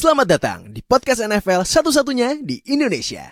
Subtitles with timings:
[0.00, 3.28] Selamat datang di podcast NFL satu-satunya di Indonesia.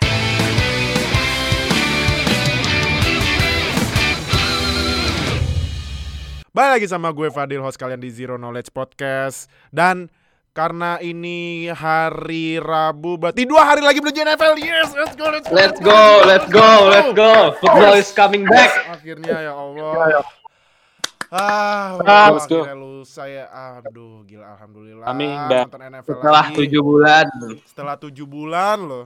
[6.53, 10.13] Balik lagi sama gue Fadil host kalian di Zero Knowledge Podcast dan
[10.53, 14.61] karena ini hari Rabu berarti dua hari lagi menuju NFL.
[14.61, 15.57] Yes, let's go, let's go.
[15.57, 17.33] Let's go, let's go, let's go.
[17.65, 18.93] Football is coming back.
[18.93, 20.21] Akhirnya ya Allah.
[21.29, 25.05] Ah, Ah, akhirnya lu saya aduh gila alhamdulillah.
[25.61, 26.57] Nonton NFL Setelah lagi.
[26.57, 27.25] tujuh bulan.
[27.63, 29.05] setelah tujuh bulan loh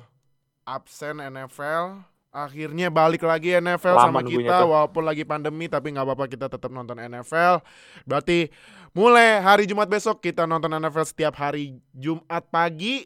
[0.64, 2.00] absen NFL
[2.32, 4.72] akhirnya balik lagi NFL Lama sama kita tuh.
[4.72, 7.60] walaupun lagi pandemi tapi nggak apa-apa kita tetap nonton NFL
[8.04, 8.48] berarti
[8.90, 13.06] mulai hari Jumat besok kita nonton NFL setiap hari Jumat pagi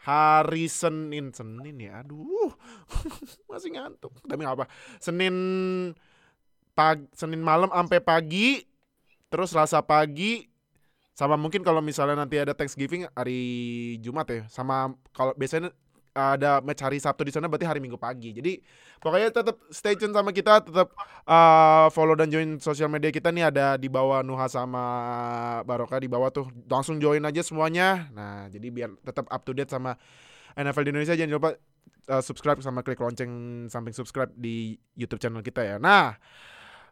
[0.00, 1.30] hari Senin.
[1.30, 2.00] Senin ya?
[2.00, 2.50] Aduh
[3.48, 4.12] masih ngantuk.
[4.24, 4.66] Tapi nggak apa
[4.98, 5.34] Senin
[6.80, 8.64] pagi Senin malam sampai pagi
[9.28, 10.48] terus Selasa pagi
[11.12, 13.42] sama mungkin kalau misalnya nanti ada Thanksgiving hari
[14.00, 15.68] Jumat ya sama kalau biasanya
[16.16, 18.34] ada match hari Sabtu di sana berarti hari Minggu pagi.
[18.34, 18.58] Jadi
[18.98, 20.90] pokoknya tetap stay tune sama kita tetap
[21.28, 24.82] uh, follow dan join sosial media kita nih ada di bawah Nuha sama
[25.62, 26.50] Baroka di bawah tuh.
[26.66, 28.10] Langsung join aja semuanya.
[28.10, 29.94] Nah jadi biar tetap up to date sama
[30.58, 31.50] NFL di Indonesia jangan lupa
[32.10, 35.76] uh, subscribe sama klik lonceng samping subscribe di YouTube channel kita ya.
[35.78, 36.18] Nah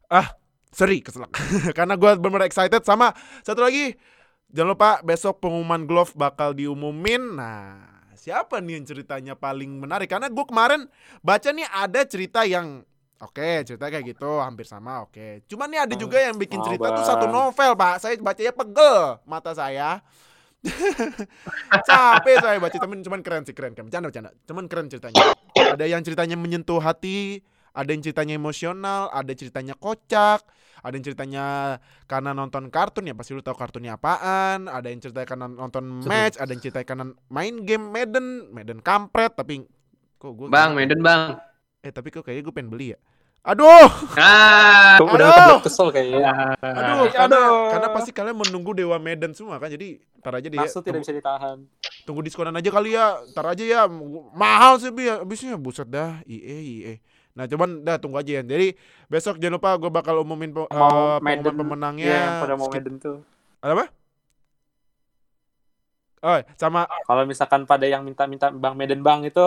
[0.09, 0.29] ah
[0.73, 1.33] seri keselak
[1.79, 3.13] karena gue bener excited sama
[3.45, 3.97] satu lagi
[4.49, 7.85] jangan lupa besok pengumuman glove bakal diumumin nah
[8.17, 10.89] siapa nih yang ceritanya paling menarik karena gue kemarin
[11.21, 12.85] baca nih ada cerita yang
[13.19, 15.43] Oke, cerita kayak gitu, hampir sama, oke.
[15.51, 17.99] Cuman nih ada juga yang bikin Oh, cerita tuh satu novel, Pak.
[17.99, 19.99] Saya bacanya pegel mata saya.
[21.91, 23.91] Capek saya baca, cuman cuman keren sih, keren, keren.
[23.91, 24.31] Bercanda, bercanda.
[24.47, 25.35] Cuman keren ceritanya.
[25.51, 30.41] Ada yang ceritanya menyentuh hati, ada yang ceritanya emosional, ada ceritanya kocak,
[30.79, 31.45] ada yang ceritanya
[32.05, 36.37] karena nonton kartun ya pasti lu tahu kartunnya apaan, ada yang cerita karena nonton match,
[36.37, 39.67] ada yang cerita karena main game Madden, Madden kampret tapi
[40.17, 41.39] kok gue Bang, Medan bang.
[41.79, 43.01] eh tapi kok kayaknya gue pengen beli ya.
[43.49, 43.87] Aduh,
[44.19, 45.15] Ah, Aduh.
[45.15, 46.53] udah kesel kayaknya.
[46.59, 47.39] aduh, karena
[47.71, 49.71] karena pasti kalian menunggu Dewa Medan semua kan.
[49.71, 50.67] Jadi ntar aja deh ya.
[50.67, 51.57] Maksud tidak Tunggu, bisa ditahan.
[52.03, 53.23] tunggu diskonan aja kali ya.
[53.33, 53.81] Ntar aja ya.
[54.35, 56.19] Mahal sih bi habisnya buset dah.
[56.27, 56.95] IE IE.
[57.37, 58.43] Nah, cuman dah tunggu aja ya.
[58.43, 58.75] Jadi
[59.07, 62.07] besok jangan lupa gue bakal umumin pe- Mau Madden, pengumuman pemenangnya.
[62.07, 63.17] Iya, yang pada mau Madden tuh.
[63.63, 63.87] Ada apa?
[66.19, 69.39] Oh, sama Kalau misalkan pada yang minta-minta Bang Medan Bang itu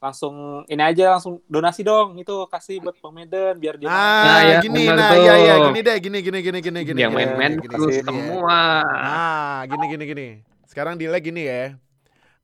[0.00, 3.90] langsung ini aja langsung donasi dong itu kasih buat Bang Medan biar dia.
[3.90, 5.20] Ah, Nah, ya, gini nah tuh.
[5.26, 7.00] iya iya gini deh gini gini gini gini gini.
[7.02, 8.04] Yang gini, main-main gini, terus gini, ya.
[8.06, 8.58] semua.
[8.86, 10.28] Nah, gini gini gini.
[10.70, 11.74] Sekarang di lag gini ya.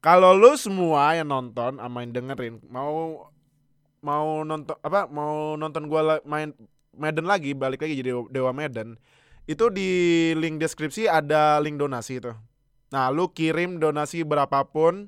[0.02, 3.26] Kalau lu semua yang nonton sama yang dengerin mau
[4.04, 6.52] mau nonton apa mau nonton gua main
[6.96, 8.96] Madden lagi balik lagi jadi Dewa Madden
[9.46, 9.90] itu di
[10.34, 12.34] link deskripsi ada link donasi itu.
[12.90, 15.06] Nah, lu kirim donasi berapapun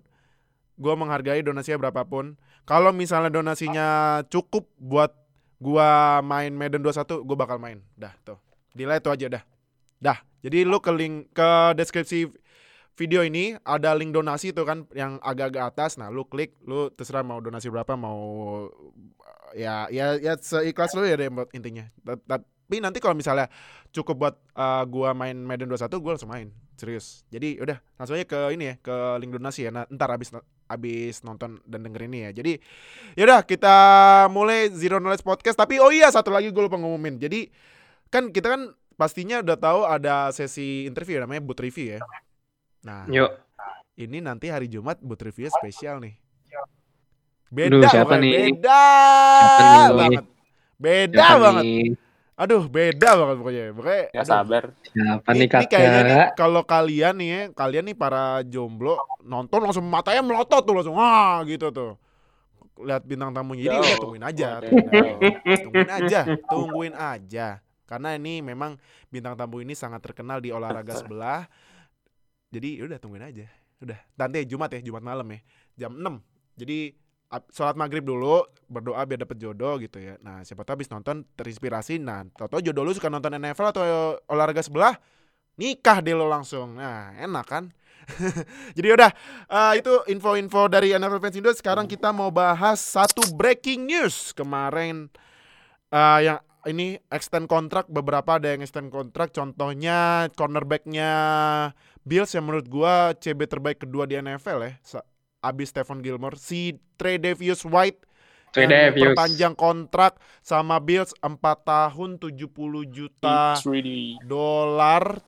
[0.78, 2.38] gua menghargai donasinya berapapun.
[2.62, 5.10] Kalau misalnya donasinya cukup buat
[5.58, 7.82] gua main Madden 21, gua bakal main.
[7.98, 8.38] Dah tuh.
[8.78, 9.42] Delay itu aja dah.
[9.98, 10.18] Dah.
[10.38, 12.30] Jadi lu ke link ke deskripsi
[12.98, 15.94] video ini ada link donasi tuh kan yang agak-agak atas.
[16.02, 18.18] Nah, lu klik, lu terserah mau donasi berapa, mau
[19.54, 21.86] ya ya ya seikhlas lu ya deh intinya.
[22.02, 23.48] Ta- Tapi nanti kalau misalnya
[23.96, 26.52] cukup buat uh, gua main Madden 21, gua langsung main.
[26.76, 27.24] Serius.
[27.32, 28.94] Jadi udah langsung aja ke ini ya, ke
[29.24, 29.70] link donasi ya.
[29.72, 30.36] Nah, ntar abis
[30.68, 32.30] abis nonton dan denger ini ya.
[32.36, 32.60] Jadi
[33.16, 33.76] yaudah kita
[34.28, 35.56] mulai Zero Knowledge Podcast.
[35.56, 37.16] Tapi oh iya satu lagi gue lupa ngumumin.
[37.16, 37.48] Jadi
[38.12, 38.62] kan kita kan
[39.00, 42.04] pastinya udah tahu ada sesi interview namanya boot review ya.
[42.84, 43.30] Nah, Yuk.
[43.98, 46.14] ini nanti hari Jumat boot review spesial nih.
[47.48, 48.32] Beda Aduh, siapa nih?
[48.52, 48.80] Beda
[49.40, 49.96] Siapa nih?
[49.96, 50.24] banget.
[50.78, 51.64] Beda Siapa banget.
[51.64, 51.82] nih?
[52.38, 53.64] Aduh, beda banget pokoknya.
[53.74, 54.62] Pokoknya Ya sabar.
[54.94, 56.30] Siapa Ini, nih ini kayaknya nih kakak?
[56.38, 58.94] kalau kalian nih ya, kalian nih para jomblo
[59.26, 61.98] nonton langsung matanya melotot tuh langsung wah gitu tuh.
[62.78, 63.66] Lihat bintang tamunya.
[63.66, 64.48] Jadi udah tungguin aja.
[65.66, 67.48] Tungguin aja, tungguin aja.
[67.88, 68.76] Karena ini memang
[69.08, 71.48] bintang tamu ini sangat terkenal di olahraga sebelah.
[72.48, 73.46] Jadi udah tungguin aja.
[73.78, 73.98] Udah.
[74.18, 75.40] Nanti Jumat ya, Jumat malam ya.
[75.86, 76.58] Jam 6.
[76.58, 76.96] Jadi
[77.52, 78.40] sholat maghrib dulu
[78.72, 80.16] berdoa biar dapet jodoh gitu ya.
[80.24, 82.00] Nah siapa tahu habis nonton terinspirasi.
[82.00, 83.84] Nah tau-tau jodoh lu suka nonton NFL atau
[84.32, 84.96] olahraga sebelah
[85.60, 86.80] nikah deh lo langsung.
[86.80, 87.64] Nah enak kan.
[88.76, 89.10] Jadi udah
[89.52, 91.52] eh, itu info-info dari NFL Fans Indo.
[91.52, 95.12] Sekarang kita mau bahas satu breaking news kemarin
[95.92, 99.36] eh, yang ini extend kontrak beberapa ada yang extend kontrak.
[99.36, 101.12] Contohnya cornerbacknya
[102.08, 104.72] Bills yang menurut gua CB terbaik kedua di NFL ya.
[105.44, 108.02] Abis Stephon Gilmore si Trey Davius White
[108.50, 109.02] Trey yang Davius.
[109.12, 112.48] perpanjang kontrak sama Bills 4 tahun 70
[112.88, 113.54] juta
[114.24, 115.20] dolar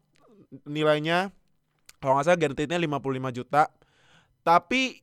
[0.67, 1.31] nilainya
[2.00, 3.62] kalau nggak salah guaranteed-nya 55 juta
[4.41, 4.97] Tapi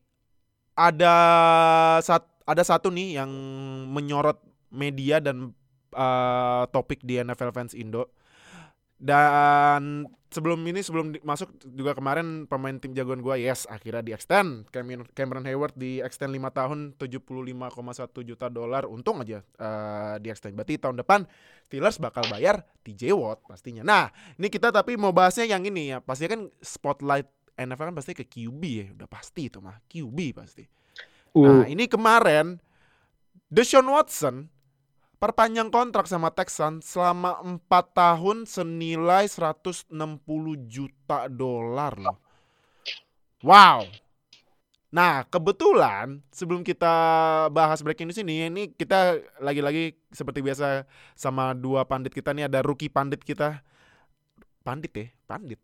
[0.74, 1.14] ada
[2.02, 3.30] sat, ada satu nih yang
[3.86, 4.38] menyorot
[4.74, 5.54] media dan
[5.94, 8.10] eh, topik di NFL fans Indo.
[8.98, 14.12] Dan sebelum ini sebelum di- masuk juga kemarin pemain tim jagoan gua yes akhirnya di
[14.12, 18.84] extend Cameron, Cameron Hayward di extend 5 tahun 75,1 juta dolar.
[18.84, 21.24] Untung aja eh, di extend berarti tahun depan
[21.68, 23.80] Steelers bakal bayar TJ Watt pastinya.
[23.84, 25.98] Nah ini kita tapi mau bahasnya yang ini ya.
[26.00, 27.28] Pastinya kan spotlight
[27.58, 28.86] NFL kan pasti ke QB ya.
[28.94, 29.80] Udah pasti itu mah.
[29.88, 30.64] QB pasti.
[31.36, 32.56] Uh, Nah, ini kemarin
[33.48, 34.48] Deshaun Watson
[35.18, 39.90] perpanjang kontrak sama Texans selama 4 tahun senilai 160
[40.70, 42.18] juta dolar loh.
[43.42, 43.86] Wow.
[44.88, 46.94] Nah, kebetulan sebelum kita
[47.52, 52.64] bahas breaking news ini, ini kita lagi-lagi seperti biasa sama dua pandit kita nih ada
[52.64, 53.60] rookie pandit kita.
[54.64, 55.60] Pandit ya, pandit.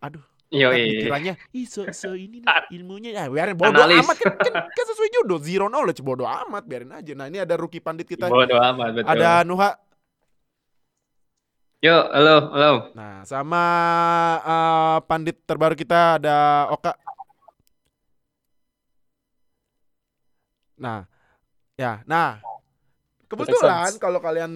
[0.00, 0.24] Aduh,
[0.54, 0.86] yo kan iya.
[0.86, 4.06] dikiranya ih so, so ini nih ilmunya ya biarin bodoh Analis.
[4.06, 7.58] amat kan, kan, kan sesuai judul zero knowledge bodoh amat biarin aja nah ini ada
[7.58, 9.10] rookie pandit kita Bodo amat betul.
[9.10, 9.70] ada Nuha
[11.84, 12.72] Yo, halo, halo.
[12.96, 13.62] nah sama
[14.40, 16.96] eh, pandit terbaru kita ada Oka
[20.78, 21.04] nah
[21.74, 22.53] ya nah
[23.34, 24.52] kebetulan kalau kalian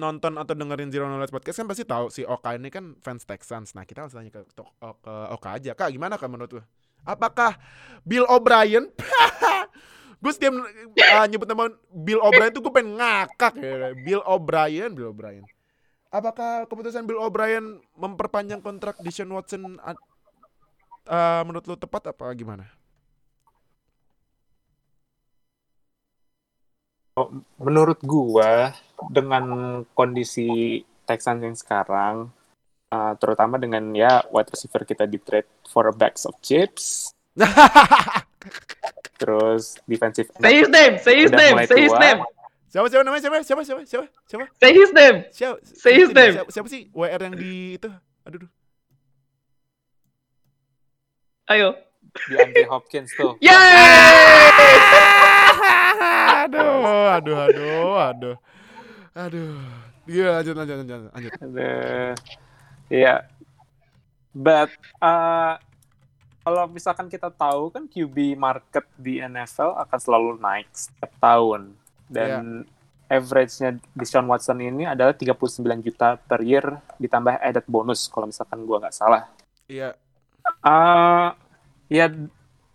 [0.00, 3.76] nonton atau dengerin Zero Knowledge Podcast kan pasti tahu si Oka ini kan fans Texans.
[3.76, 5.72] Nah kita harus tanya ke, ke, ke Oka aja.
[5.76, 6.62] Kak gimana kak menurut lu?
[7.04, 7.54] Apakah
[8.02, 8.90] Bill O'Brien?
[10.24, 13.54] Gue setiap uh, nyebut nama Bill O'Brien tuh gue pengen ngakak.
[13.60, 15.44] Ya Bill O'Brien Bill O'Brien.
[16.08, 22.66] Apakah keputusan Bill O'Brien memperpanjang kontrak Deshaun Watson uh, menurut lu tepat apa gimana
[27.56, 28.76] menurut gua
[29.08, 29.44] dengan
[29.90, 32.28] kondisi Texans yang sekarang
[32.86, 37.08] uh, terutama dengan ya wide receiver kita di trade for a bags of chips
[39.16, 42.20] terus defensive end Say his name, say his name, say his name,
[42.66, 45.16] siapa siapa namanya siapa siapa siapa siapa siapa say his name.
[45.30, 46.32] siapa Say his siapa- name.
[46.36, 47.88] siapa, siapa sih WR yang di itu
[48.22, 48.50] aduh aduh.
[51.46, 51.68] Ayo.
[52.28, 55.15] di Andre Hopkins tuh Yeay!
[56.46, 58.36] Aduh aduh aduh aduh.
[59.16, 59.58] Aduh.
[60.06, 61.32] Iya lanjut lanjut lanjut lanjut.
[61.42, 62.12] Aduh.
[62.86, 63.14] Iya.
[64.30, 64.70] But
[65.02, 65.58] uh,
[66.46, 71.74] kalau misalkan kita tahu kan QB market di NFL akan selalu naik setiap tahun.
[72.06, 72.62] Dan
[73.10, 76.62] average-nya Deshaun Watson ini adalah 39 juta per year
[77.02, 79.26] ditambah added bonus kalau misalkan gua nggak salah.
[79.66, 79.98] iya.
[80.62, 81.34] Uh,
[81.90, 82.06] ya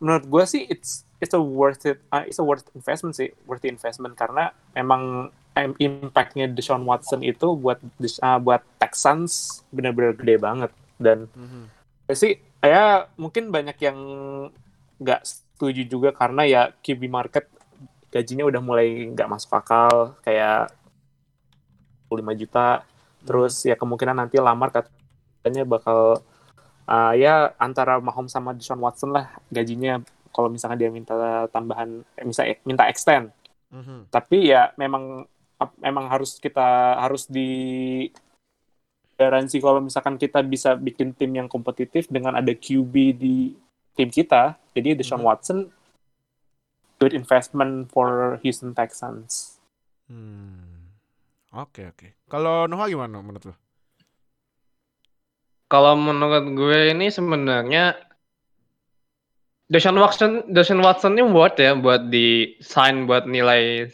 [0.03, 3.63] menurut gue sih it's it's a worth it uh, it's a worth investment sih worth
[3.63, 4.17] investment.
[4.17, 7.77] Karena emang em- impactnya Deshaun Watson itu buat
[8.19, 10.71] uh, buat Texans benar-benar gede banget.
[10.97, 11.63] Dan Mhm.
[12.09, 13.97] ya sih ya mungkin banyak yang
[14.97, 17.45] nggak setuju juga karena ya QB market
[18.11, 20.73] gajinya udah mulai nggak masuk akal kayak
[22.09, 22.83] 5 juta.
[23.23, 26.19] Terus ya kemungkinan nanti Lamar katanya bakal
[26.85, 30.01] uh, ya antara Mahomes sama Deshaun Watson lah gajinya
[30.31, 31.13] kalau misalkan dia minta
[31.47, 33.29] tambahan eh, bisa minta extend
[33.71, 34.11] Mhm.
[34.11, 35.23] tapi ya memang
[35.79, 38.09] memang harus kita harus di
[39.15, 43.53] garansi kalau misalkan kita bisa bikin tim yang kompetitif dengan ada QB di
[43.93, 45.27] tim kita jadi Deshaun Mhm.
[45.29, 45.59] Watson
[46.97, 49.55] good investment for Houston Texans
[50.11, 50.91] Hmm.
[51.55, 52.19] Oke oke.
[52.27, 53.55] Kalau Noah gimana menurut lu?
[55.71, 57.95] Kalau menurut gue ini sebenarnya
[59.71, 63.87] Deshaun Watson, Deshaun Watson ini worth ya buat di sign buat nilai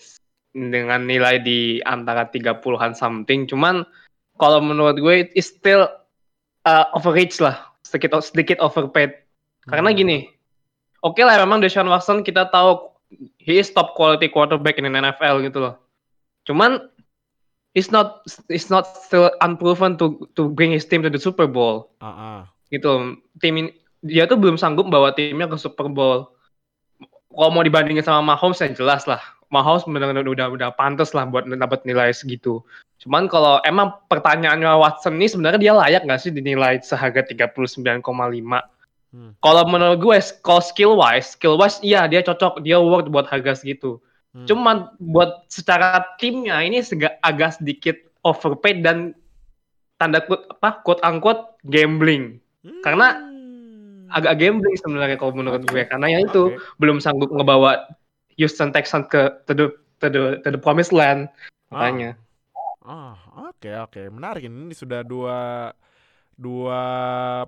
[0.58, 3.46] dengan nilai di antara 30-an something.
[3.46, 3.86] Cuman
[4.42, 5.86] kalau menurut gue it's still
[6.66, 9.14] uh, overreach lah, sedikit sedikit overpaid.
[9.70, 10.00] Karena Hmm.
[10.02, 10.18] gini,
[11.06, 12.90] oke lah memang Deshaun Watson kita tahu
[13.38, 15.76] he is top quality quarterback in the NFL gitu loh.
[16.50, 16.90] Cuman
[17.78, 21.94] he's not he's not still unproven to to bring his team to the Super Bowl
[22.02, 22.40] Ah, ah.
[22.74, 23.14] gitu.
[23.38, 23.70] Tim
[24.02, 26.30] dia tuh belum sanggup bawa timnya ke Super Bowl.
[27.34, 29.22] Kalau mau dibandingin sama Mahomes ya jelas lah.
[29.48, 32.60] Mahomes benar-benar udah udah pantas lah buat dapat nilai segitu.
[33.00, 38.02] Cuman kalau emang pertanyaannya Watson ini sebenarnya dia layak nggak sih dinilai seharga 39,5?
[39.08, 39.32] Hmm.
[39.40, 43.56] Kalau menurut gue, kalau skill wise, skill wise iya dia cocok, dia worth buat harga
[43.56, 44.04] segitu.
[44.36, 44.44] Hmm.
[44.50, 47.96] Cuman buat secara timnya ini sega- agak sedikit
[48.28, 49.16] overpaid dan
[49.98, 52.42] tanda kut apa quote unquote gambling.
[52.84, 53.27] karena Hmm.
[54.14, 55.72] Agak gambling sebenarnya kalau menurut Oke.
[55.74, 56.60] gue karena ya itu Oke.
[56.80, 57.92] belum sanggup ngebawa
[58.38, 59.66] Houston Texans ke to the,
[60.00, 61.28] to the, to the promised land
[61.68, 61.84] Ah.
[61.92, 62.16] makanya.
[62.88, 63.20] Ah,
[63.52, 65.68] oke oke, menarik ini sudah dua
[66.38, 66.82] dua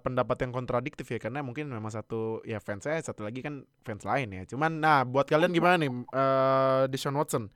[0.01, 4.01] pendapat yang kontradiktif ya karena mungkin memang satu ya fans saya satu lagi kan fans
[4.01, 7.53] lain ya cuman nah buat kalian gimana nih eh Deshaun Watson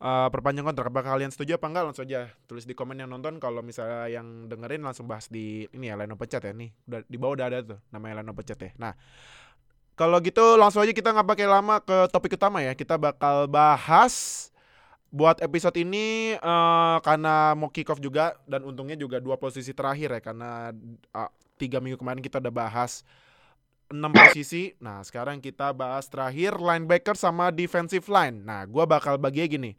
[0.00, 0.88] eh, perpanjang kontrak.
[0.88, 1.84] Apakah kalian setuju apa enggak?
[1.92, 3.36] Langsung aja tulis di komen yang nonton.
[3.36, 6.52] Kalau misalnya yang dengerin langsung bahas di ini ya Leno Pecat ya.
[6.56, 8.70] Nih udah di bawah udah ada tuh namanya Leno Pecat ya.
[8.80, 8.92] Nah
[9.94, 12.72] kalau gitu langsung aja kita nggak pakai lama ke topik utama ya.
[12.72, 14.48] Kita bakal bahas
[15.10, 20.16] buat episode ini eh, karena mau kick off juga dan untungnya juga dua posisi terakhir
[20.16, 20.70] ya karena
[21.10, 23.02] ah, tiga minggu kemarin kita udah bahas
[23.90, 24.72] enam posisi.
[24.78, 28.46] Nah sekarang kita bahas terakhir linebacker sama defensive line.
[28.46, 29.72] Nah gua bakal baginya gini.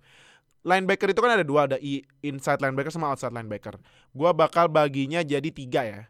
[0.62, 1.82] Linebacker itu kan ada dua, ada
[2.22, 3.82] inside linebacker sama outside linebacker.
[4.14, 6.02] Gua bakal baginya jadi tiga ya.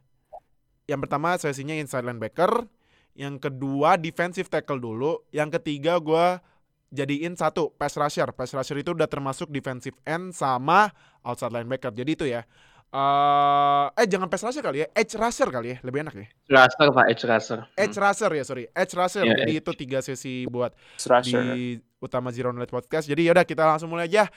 [0.89, 2.67] Yang pertama sesinya inside linebacker,
[3.15, 6.43] yang kedua defensive tackle dulu, yang ketiga gua
[6.91, 8.27] jadiin satu pass rusher.
[8.36, 10.91] Pass rusher itu udah termasuk defensive end sama
[11.24, 11.96] outside linebacker.
[11.96, 12.43] Jadi itu ya.
[12.91, 16.27] Eh eh jangan pass rusher kali ya, edge rusher kali ya, lebih enak ya.
[16.51, 17.60] Raster Pak, edge Raster.
[17.79, 18.63] Edge rusher ya, sorry.
[18.75, 19.24] Edge rusher.
[19.24, 20.75] Iya, Jadi itu tiga sesi buat
[21.24, 23.07] di utama Zero Knowledge Podcast.
[23.07, 24.27] Jadi yaudah kita langsung mulai aja.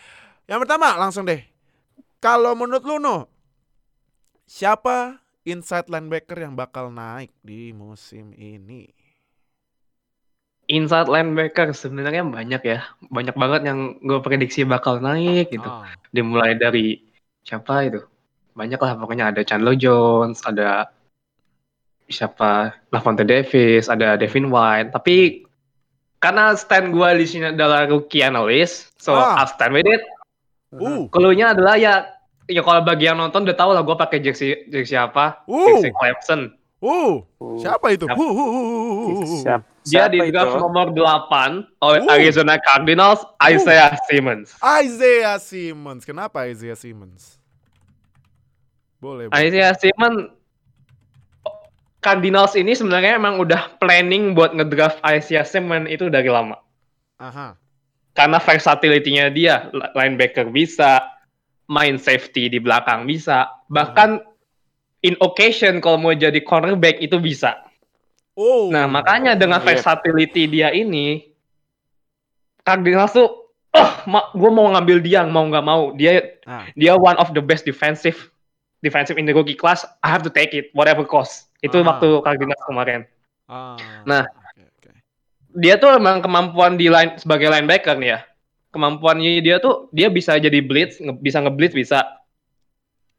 [0.47, 1.43] Yang pertama langsung deh.
[2.23, 3.27] Kalau menurut lu no,
[4.47, 8.87] siapa inside linebacker yang bakal naik di musim ini?
[10.71, 12.87] Inside linebacker sebenarnya banyak ya.
[13.11, 15.69] Banyak banget yang gue prediksi bakal naik gitu.
[15.69, 17.03] Ah, Dimulai dari
[17.45, 18.01] siapa itu?
[18.55, 20.87] Banyak lah pokoknya ada Chandler Jones, ada
[22.07, 24.93] siapa Lavonte Davis, ada Devin White.
[24.93, 25.43] Tapi
[26.19, 29.37] karena stand gue di sini adalah rookie analyst, so Ah.
[29.37, 30.03] I'll stand with it.
[30.71, 32.07] Uh, Keluarnya adalah ya
[32.45, 35.43] ya kalau bagi yang nonton udah tahu lah gue pakai jersey jersey apa?
[35.45, 36.41] uh, Jersey Clemson.
[36.81, 37.23] uh.
[37.35, 38.05] Uh, Siapa itu?
[38.05, 38.17] Siapa?
[38.17, 39.39] Uh, uh, uh, uh, uh, uh.
[39.39, 40.61] siap- Dia siapa di draft itu?
[40.61, 42.11] nomor 8 oleh Uh.
[42.11, 44.57] Arizona Cardinals, Isaiah Simmons.
[44.61, 46.03] Isaiah Simmons.
[46.03, 47.37] Kenapa Isaiah Simmons?
[49.05, 49.29] Boleh.
[49.37, 50.33] Isaiah Simmons
[52.01, 56.57] Cardinals ini sebenarnya emang udah planning buat ngedraft Isaiah Simmons itu dari lama.
[57.21, 57.57] Aha.
[58.17, 61.01] Karena versatility-nya dia, li- linebacker bisa,
[61.69, 64.21] main safety di belakang bisa, bahkan
[65.01, 67.57] in occasion kalau mau jadi cornerback itu bisa.
[68.37, 68.69] Oh.
[68.69, 69.67] Nah, makanya dengan Iya.
[69.73, 71.25] versatility dia ini,
[72.65, 73.29] Cardinals tuh,
[73.73, 73.91] oh,
[74.33, 75.93] gue mau ngambil dia, mau nggak mau.
[75.97, 76.69] Dia Ah.
[76.77, 78.29] dia one of the best defensive
[78.85, 79.83] defensive in the rookie class.
[80.05, 81.49] I have to take it, whatever cost.
[81.59, 81.97] Itu Ah.
[81.97, 83.09] waktu Cardinals kemarin.
[83.49, 83.81] Ah.
[84.05, 84.29] Nah.
[85.55, 88.21] Dia tuh emang kemampuan di line sebagai linebacker nih ya.
[88.75, 92.03] Kemampuannya dia tuh dia bisa jadi blitz, nge- bisa ngeblitz bisa.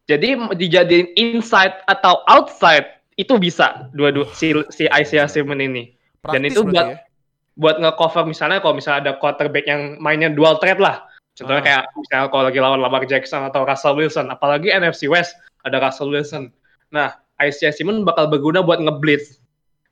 [0.06, 5.96] Jadi dijadiin inside atau outside itu bisa dua-dua si si Isaiah Simmons ini.
[6.22, 6.98] Dan Praktis itu berarti buat- ya?
[7.56, 11.08] buat nge-cover misalnya kalau misalnya ada quarterback yang mainnya dual threat lah.
[11.34, 11.66] Contohnya Ah.
[11.66, 16.14] kayak misalnya kalau lagi lawan Lamar Jackson atau Russell Wilson, apalagi NFC West ada Russell
[16.14, 16.54] Wilson.
[16.90, 19.42] Nah, Isaiah Simmons bakal berguna buat nge-blitz.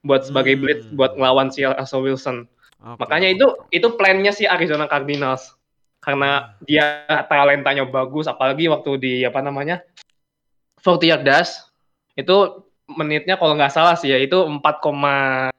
[0.03, 0.62] Buat sebagai Hmm.
[0.62, 2.46] blitz buat ngelawan si Russell Wilson.
[2.80, 3.00] Oke.
[3.00, 5.56] Makanya itu itu plannya si Arizona Cardinals.
[6.00, 7.00] Karena dia
[7.32, 9.80] talentanya bagus apalagi waktu di apa namanya?
[10.84, 11.63] 40 yard dash
[12.13, 12.60] itu
[12.92, 15.51] menitnya kalau nggak salah sih ya itu 4,3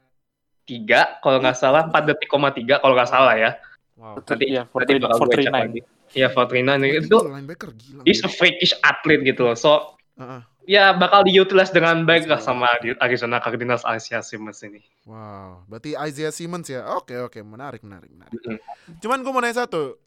[1.25, 3.57] kalau nggak salah 4 detik, koma tiga kalau nggak salah ya.
[3.97, 4.21] Wow.
[4.21, 5.57] Nanti Iya, nanti bakal gue cek 439.
[5.57, 5.81] lagi.
[6.15, 8.03] Iya, 439 itu Itu linebacker gila.
[8.05, 9.57] is a freakish athlete gitu loh.
[9.57, 10.41] So Heeh.
[10.65, 14.79] ya bakal diutilize dengan baik lah sama Arizona Cardinals Isaiah Simmons ini.
[15.05, 16.87] Wow, berarti Isaiah Simmons ya.
[16.95, 18.33] Oke, oke, menarik, menarik, menarik.
[18.33, 18.59] Mm-mm.
[18.99, 19.99] Cuman gue mau nanya satu.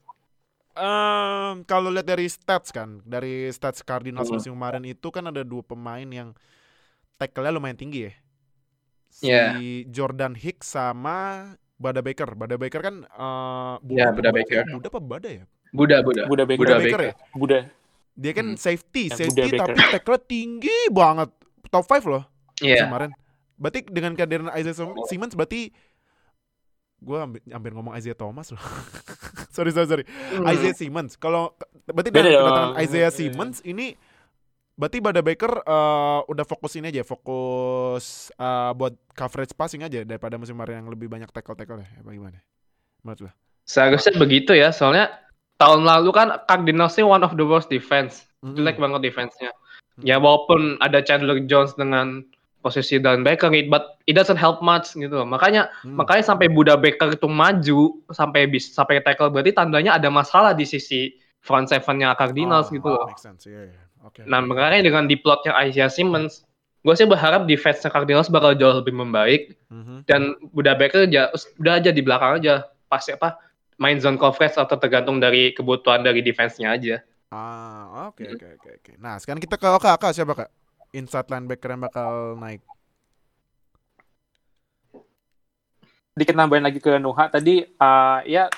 [0.73, 4.37] Em, kalau lihat dari stats kan, dari stats Cardinals Hmm.
[4.37, 6.31] musim kemarin itu kan ada dua pemain yang
[7.17, 8.13] tackle-nya lumayan tinggi ya.
[9.09, 9.43] Si Iya.
[9.87, 12.29] Jordan Hicks sama Bada Baker.
[12.31, 14.63] Bada Baker kan eh Iya, Bada apa- Baker.
[14.71, 15.43] Buda apa Bada ya?
[15.67, 16.21] Buda, Buda.
[16.25, 16.57] Buda Baker.
[16.57, 17.01] Buda Buda Baker Baker.
[17.03, 17.13] ya?
[17.33, 17.57] Buda.
[18.17, 18.57] Dia kan Hmm.
[18.57, 21.29] safety, Ya, safety Buda tapi tackle tinggi banget.
[21.67, 22.23] Top 5 loh
[22.57, 22.89] Iya.
[22.89, 23.13] kemarin.
[23.53, 25.69] Berarti dengan kehadiran Isaiah Sim- Simmons berarti
[26.97, 28.57] gue hampir, hampir ngomong Isaiah Thomas loh.
[29.55, 30.05] sorry sorry sorry.
[30.33, 30.45] Hmm.
[30.47, 31.13] Isaiah Simmons.
[31.15, 31.53] Kalau
[31.85, 32.25] berarti dong.
[32.25, 33.13] kedatangan Isaiah Iya.
[33.13, 33.93] Simmons ini
[34.73, 40.37] berarti Bada Baker eh, udah fokus ini aja, fokus eh, buat coverage passing aja daripada
[40.37, 41.89] musim kemarin yang lebih banyak tackle-tackle ya.
[41.97, 42.41] Apa gimana?
[43.01, 43.31] Menurut lo?
[43.61, 45.11] Seharusnya begitu ya, soalnya
[45.57, 48.25] tahun lalu kan Cardinals ini one of the worst defense.
[48.45, 49.49] Jelek banget defense-nya.
[50.05, 52.21] Ya walaupun ada Chandler Jones dengan
[52.61, 55.25] posisi linebacker, it- but it doesn't help much gitu loh.
[55.25, 55.97] Makanya Hmm.
[55.97, 57.79] makanya sampai Buda Baker itu maju
[58.13, 62.87] sampai bis sampai tackle berarti tandanya ada masalah di sisi front seven-nya Cardinals Oh, gitu
[62.93, 63.07] loh.
[63.09, 63.49] Make sense.
[63.49, 63.81] Iya, iya.
[64.05, 64.21] Oke.
[64.29, 66.45] Nah, makanya dengan diplotnya Isaiah Simmons,
[66.85, 70.05] gue sih berharap defense Cardinals bakal jauh lebih membaik Mhm.
[70.05, 71.09] dan Buda Baker
[71.57, 73.35] udah aja di belakang aja pasti apa
[73.77, 76.95] main zone coverage atau tergantung dari kebutuhan dari defense-nya aja.
[77.29, 78.91] Ah, oke oke oke oke.
[78.97, 80.49] Nah, sekarang kita ke Oka, Oka siapa Kak?
[80.95, 82.63] inside linebacker yang bakal naik?
[86.17, 88.49] dikit nambahin lagi ke Nuha tadi uh, ya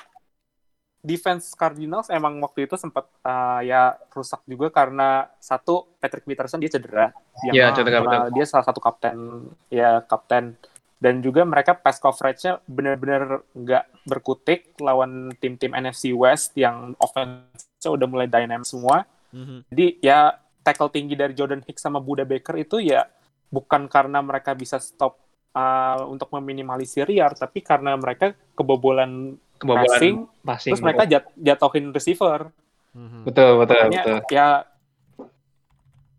[1.04, 6.72] defense Cardinals emang waktu itu sempat uh, ya rusak juga karena satu Patrick Peterson dia
[6.72, 7.12] cedera
[7.44, 8.32] Iya, Ah, cedera betul.
[8.32, 10.56] dia salah satu kapten ya kapten
[11.00, 18.06] dan juga mereka pass coverage-nya benar-benar nggak berkutik lawan tim-tim NFC West yang offense-nya udah
[18.06, 19.64] mulai dynamic semua Mhm.
[19.66, 20.18] jadi ya
[20.60, 23.08] tackle tinggi dari Jordan Hicks sama Buda Baker itu ya
[23.48, 25.16] bukan karena mereka bisa stop
[25.50, 30.70] uh, untuk meminimalisir yard, tapi karena mereka kebobolan Kebobolan passing, passing.
[30.70, 32.52] terus mereka jat- jatuhin receiver.
[32.90, 33.22] Mhm.
[33.24, 34.18] betul betul Makanya betul.
[34.30, 34.48] ya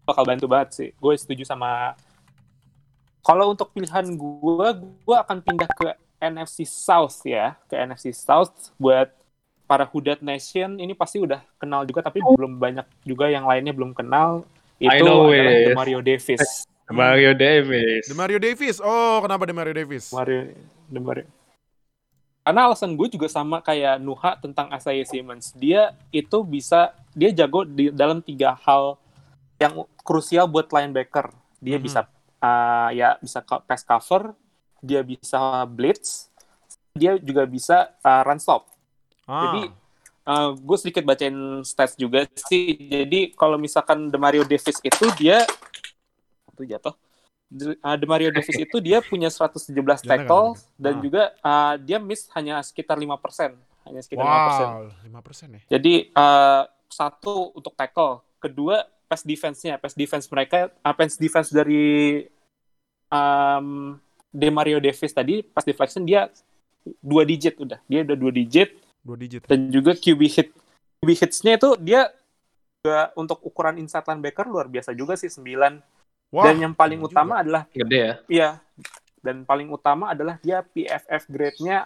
[0.02, 0.90] bakal bantu banget sih.
[0.98, 1.94] Gue setuju sama
[3.22, 4.68] kalau untuk pilihan gue,
[5.06, 9.10] gue akan pindah ke NFC South ya, ke NFC South buat
[9.66, 13.96] para Hudat Nation ini pasti udah kenal juga tapi belum banyak juga yang lainnya belum
[13.96, 14.44] kenal
[14.84, 15.68] I itu know adalah it.
[15.72, 16.44] Demario Davis.
[16.92, 18.04] Mario Davis.
[18.12, 18.78] Demario Davis.
[18.84, 20.12] Oh, kenapa Demario Davis?
[20.12, 20.52] Mario
[20.92, 21.24] Demario.
[22.44, 25.56] Karena alasan gue juga sama kayak Nuha tentang Isaiah Simmons.
[25.56, 29.00] Dia itu bisa dia jago di dalam tiga hal
[29.56, 31.32] yang krusial buat linebacker.
[31.64, 31.86] Dia Mhm.
[31.86, 32.10] bisa
[32.42, 34.34] uh, ya bisa pass cover,
[34.82, 36.28] dia bisa blitz,
[36.92, 38.68] dia juga bisa uh, run stop.
[39.30, 39.48] Ah.
[39.48, 39.62] Jadi
[40.26, 42.76] uh, gue sedikit bacain stats juga sih.
[42.90, 45.46] Jadi kalau misalkan Demario Davis itu dia
[46.52, 46.98] itu jatuh.
[47.52, 50.48] De- uh, Demario Davis itu dia punya 117 Jangan, tackle
[50.80, 51.02] dan Ah.
[51.04, 53.56] juga uh, dia miss hanya sekitar 5%.
[53.88, 54.30] Hanya sekitar 5%.
[54.30, 55.62] wow, 5% ya.
[55.78, 62.24] Jadi uh, satu untuk tackle, kedua pass defense-nya, pass defense mereka, uh, pass defense dari
[63.12, 64.00] um,
[64.32, 66.32] Demario Davis tadi pass deflection dia
[67.04, 68.72] dua digit udah, dia udah dua digit
[69.04, 69.44] Dua digit.
[69.44, 70.50] dan juga QB hit
[71.02, 72.08] QB hits-nya itu dia
[72.80, 75.44] juga untuk ukuran inside linebacker luar biasa juga sih 9
[76.32, 77.12] Wah, dan yang paling juga.
[77.12, 78.14] utama adalah Gede ya.
[78.32, 78.50] iya
[79.20, 81.86] dan paling utama adalah dia PFF grade-nya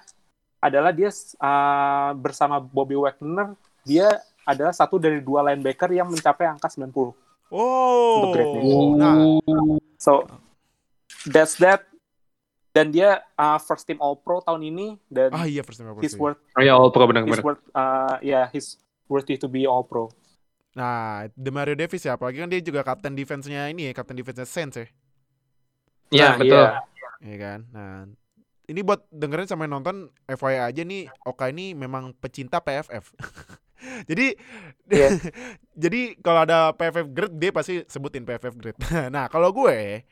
[0.62, 1.10] adalah dia
[1.42, 4.08] uh, bersama Bobby Wagner dia
[4.46, 8.62] adalah satu dari dua linebacker yang mencapai angka 90 untuk grade-nya.
[8.62, 9.18] Oh, nah,
[9.98, 10.26] so
[11.26, 11.86] that's that
[12.72, 16.14] dan dia uh, first team All Pro tahun ini dan ah iya first time he's
[16.14, 17.42] worth Oh ya, all pro he's benar-benar.
[17.42, 18.78] worth uh, yeah he's
[19.08, 20.12] worthy to be All Pro
[20.76, 24.76] Nah, Demario Davis ya, apalagi kan dia juga kapten defense-nya ini ya, kapten defense-nya Saints
[24.76, 24.88] ya.
[26.12, 26.60] Iya, Nah, betul.
[26.60, 26.70] iya.
[27.24, 27.60] Iya kan?
[27.72, 27.96] Nah,
[28.66, 33.14] ini buat dengerin sama yang nonton FYI aja nih, Oka ini memang pecinta PFF.
[34.10, 34.36] jadi
[34.90, 35.10] Iya.
[35.84, 38.80] jadi kalau ada PFF grade dia pasti sebutin PFF grade.
[39.16, 40.06] nah, kalau gue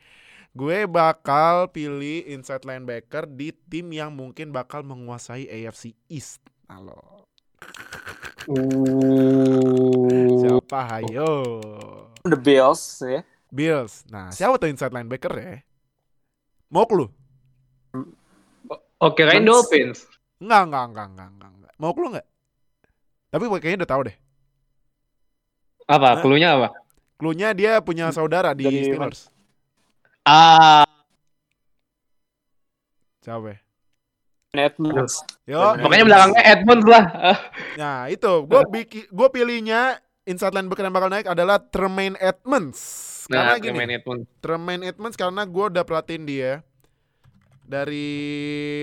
[0.54, 6.42] gue bakal pilih inside linebacker di tim yang mungkin bakal menguasai AFC East.
[6.70, 7.26] Halo.
[10.42, 11.30] Siapa hayo?
[12.26, 13.20] The Bills ya
[13.54, 14.02] Bills.
[14.10, 15.62] Nah, siapa tuh inside linebacker ya?
[16.74, 17.06] Mau lu?
[19.04, 19.98] Oke, kirain Mans- Dolphins.
[20.40, 21.72] Enggak, enggak, enggak, enggak, enggak, enggak.
[21.76, 22.26] Mau lu enggak?
[23.28, 24.16] Tapi kayaknya udah tahu deh.
[25.84, 26.06] Apa?
[26.08, 26.22] Hah?
[26.24, 26.68] Cluenya apa?
[27.20, 29.20] Cluenya dia punya saudara di Dari Steelers.
[30.24, 30.88] Ah,
[33.20, 33.52] Siapa?
[33.52, 33.58] ya?
[34.54, 37.04] Edmonds Yo, pokoknya belakangnya Edmonds lah.
[37.10, 37.38] Ah,
[37.80, 42.78] Nah, itu gue bikin gue pilihnya inside linebacker yang bakal naik adalah Tremaine Edmonds.
[43.26, 44.24] Karena Nah, gini, Tremaine Edmonds.
[44.38, 46.62] Tremaine Edmonds karena gue udah perhatiin dia
[47.64, 48.08] dari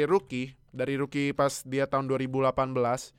[0.09, 3.13] rookie, dari rookie pas dia tahun 2018.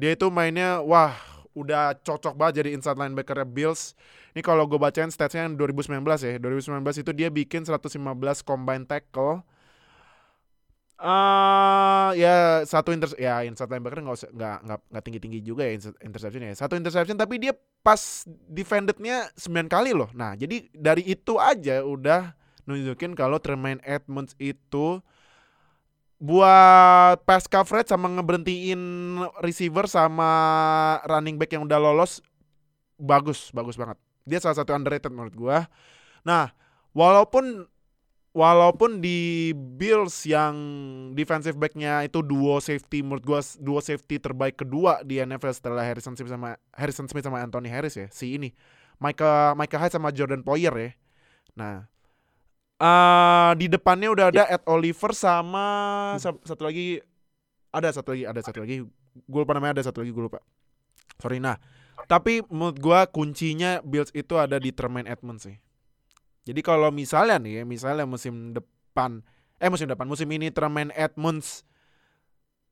[0.00, 1.14] Dia itu mainnya wah,
[1.54, 3.94] udah cocok banget jadi inside linebacker Bills.
[4.34, 6.38] Ini kalau gue bacain statsnya yang 2019 ya.
[6.38, 9.42] 2019 itu dia bikin 115 combine tackle.
[11.00, 15.96] Ah ya satu inter ya inside linebacker nggak nggak nggak tinggi tinggi juga ya inter-
[16.04, 21.40] interception ya satu interception tapi dia pas defendednya 9 kali loh nah jadi dari itu
[21.40, 22.36] aja udah
[22.70, 25.02] nunjukin kalau Tremaine Edmonds itu
[26.20, 28.80] buat pass coverage sama ngeberhentiin
[29.40, 30.30] receiver sama
[31.08, 32.20] running back yang udah lolos
[33.00, 33.96] bagus bagus banget.
[34.28, 35.58] Dia salah satu underrated menurut gua.
[36.20, 36.52] Nah
[36.92, 37.64] walaupun
[38.36, 40.54] walaupun di Bills yang
[41.16, 46.12] defensive backnya itu duo safety menurut gua duo safety terbaik kedua di NFL setelah Harrison
[46.20, 48.52] Smith sama Harrison Smith sama Anthony Harris ya si ini.
[49.00, 50.90] Micah Micah Hyde sama Jordan Poyer ya.
[51.56, 51.88] Nah
[52.80, 55.66] eh di depannya udah ada Ed Oliver sama
[56.16, 56.96] sa- satu lagi
[57.70, 58.80] ada satu lagi ada satu lagi.
[59.28, 60.40] Gue lupa namanya ada satu lagi gue lupa.
[61.20, 61.60] Sorry nah.
[62.08, 65.56] Tapi menurut gua kuncinya Bills itu ada di Tremaine Edmonds sih.
[66.48, 69.20] Jadi kalau misalnya nih, ya, misalnya musim depan,
[69.60, 71.62] eh musim depan, musim ini Tremaine Edmonds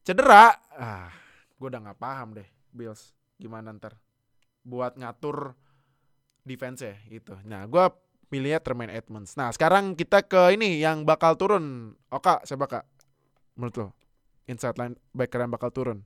[0.01, 1.13] cedera, ah,
[1.61, 4.01] gue udah nggak paham deh, Bills gimana ntar
[4.65, 5.53] buat ngatur
[6.49, 7.37] defense ya itu.
[7.45, 7.85] Nah, gue
[8.29, 9.37] milihnya Tremaine Edmonds.
[9.37, 11.97] Nah, sekarang kita ke ini yang bakal turun.
[12.13, 12.85] Oka, siapa Kak?
[13.57, 13.89] Menurut lo?
[14.49, 15.99] Inside linebacker yang bakal turun.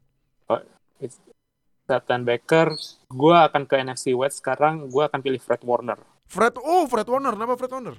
[1.83, 2.79] Seth Baker,
[3.11, 5.99] gue akan ke NFC West sekarang, gue akan pilih Fred Warner.
[6.31, 7.97] Fred, oh Fred Warner, kenapa Fred Warner?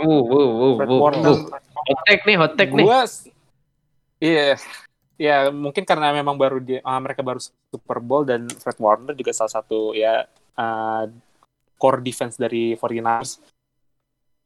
[0.00, 1.28] Uh, uh, uh, Fred uh, Warner.
[1.28, 1.38] uh.
[1.52, 2.84] Hot take nih, hot take nih.
[2.88, 3.00] Gue,
[4.24, 4.56] iya,
[5.20, 9.30] ya mungkin karena memang baru dia, ah, mereka baru Super Bowl dan Fred Warner juga
[9.36, 10.24] salah satu ya
[10.56, 11.04] ah,
[11.76, 13.57] core defense dari 49ers.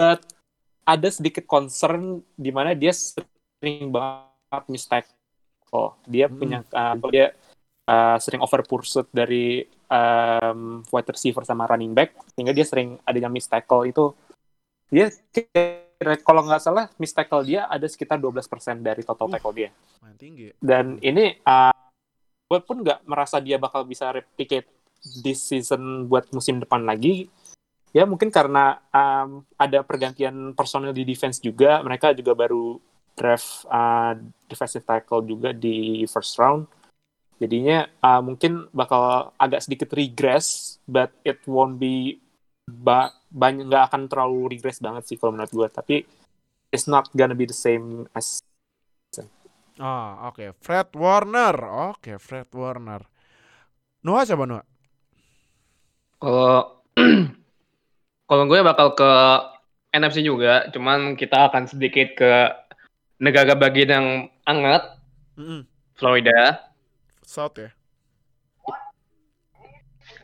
[0.03, 0.27] But
[0.83, 5.07] ada sedikit concern di mana dia sering banget mistake.
[5.71, 6.37] Oh, dia Hmm.
[6.37, 7.31] punya ah, dia
[7.87, 13.31] ah, sering over pursuit dari um, wide receiver sama running back sehingga dia sering adanya
[13.31, 14.11] miss tackle itu
[14.89, 15.09] dia
[16.21, 18.43] kalau nggak salah miss tackle dia ada sekitar 12%
[18.81, 19.33] dari total Uh.
[19.33, 19.71] tackle dia
[20.03, 20.51] Main tinggi.
[20.59, 21.73] dan ini uh,
[22.47, 24.69] gue pun nggak merasa dia bakal bisa replicate
[25.23, 27.33] this season buat musim depan lagi
[27.93, 32.81] ya mungkin karena um, ada pergantian personel di defense juga mereka juga baru
[33.13, 34.17] draft uh,
[34.49, 36.65] defensive tackle juga di first round
[37.37, 42.17] jadinya uh, mungkin bakal agak sedikit regress but it won't be
[42.65, 45.97] ba banyak nggak akan terlalu regress banget sih kalau menurut gue tapi
[46.73, 48.41] it's not gonna be the same as
[49.81, 50.53] Ah, oke.
[50.61, 51.57] Fred Warner.
[51.97, 53.09] Oke, Fred Warner.
[54.05, 54.67] Noah siapa Noah?
[56.21, 56.85] Kalau
[58.33, 59.13] kalau gue bakal ke
[59.93, 62.33] NFC juga, cuman kita akan sedikit ke
[63.21, 64.07] negara bagian yang
[64.49, 64.97] hangat,
[65.37, 65.69] Mm-mm.
[65.93, 66.65] Florida.
[67.21, 67.69] South ya.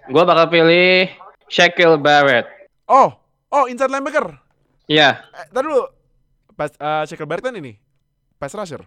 [0.08, 1.12] Gue bakal pilih
[1.52, 2.48] Shaquille Barrett.
[2.88, 3.12] Oh,
[3.52, 4.32] oh inside linebacker.
[4.88, 5.84] Iya, Eh, tadi dulu.
[6.56, 7.76] Pas uh, Shaquille Barrett kan ini.
[8.40, 8.80] Pass rusher.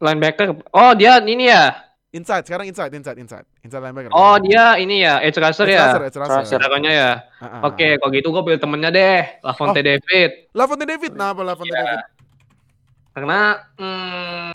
[0.00, 0.56] linebacker.
[0.72, 1.74] Oh, dia ini ya.
[2.08, 3.44] Inside, sekarang inside, inside, inside.
[3.60, 4.08] Inside linebacker.
[4.16, 5.92] Oh, dia ini ya, edge rusher Edge ya.
[6.00, 6.56] edge rusher.
[6.56, 7.10] Jagonya ya.
[7.36, 9.84] Ah, Oke, kalau gitu gue pilih temennya deh, Lavonte Oh.
[9.84, 10.30] David.
[10.56, 11.76] Lavonte David, kenapa Lavonte Iya.
[11.84, 12.00] David?
[13.12, 13.40] Karena
[13.76, 14.50] hmm,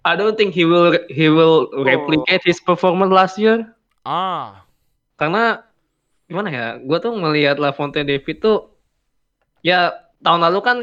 [0.00, 3.68] I don't think he will he will replicate his performance last year.
[4.00, 4.64] Ah,
[5.20, 5.60] Karena
[6.24, 6.66] gimana ya?
[6.80, 8.72] Gue tuh melihat Lavonte David tuh
[9.60, 9.92] ya
[10.22, 10.78] tahun lalu kan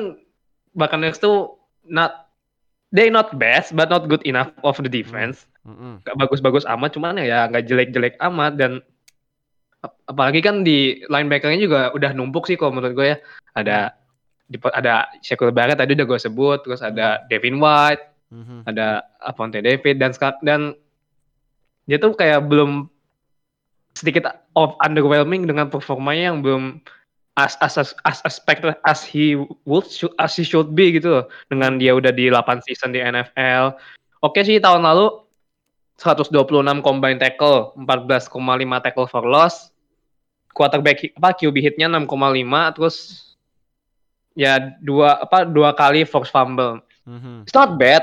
[0.73, 2.22] Buccaneers tuh not
[2.93, 5.49] they not best but not good enough of the defense.
[6.06, 8.71] Gak bagus-bagus amat, cuman ya nggak jelek-jelek amat dan
[9.82, 13.17] ap- apalagi kan di linebackernya juga udah numpuk sih kalau menurut gue ya.
[13.58, 13.97] Ada
[14.45, 18.03] di, ada Shaquille Barrett tadi udah gue sebut, terus ada Devin White,
[18.34, 18.65] Mhm.
[18.65, 20.62] ada Avonte David dan dan
[21.86, 22.89] dia tuh kayak belum
[23.93, 24.25] sedikit
[24.58, 26.82] of underwhelming dengan performanya yang belum
[27.34, 29.34] as as as, as expected as he
[29.65, 29.86] would
[30.22, 33.74] as he should be gitu loh dengan dia udah di 8 season di NFL.
[34.22, 35.10] Oke sih tahun lalu
[35.98, 36.34] 126
[36.82, 38.30] combine tackle, 14,5
[38.82, 39.69] tackle for loss.
[40.54, 42.96] Quarterback apa QB hitnya 6,5 terus
[44.34, 47.43] ya dua apa dua kali force fumble Mhm.
[47.46, 48.02] it's not bad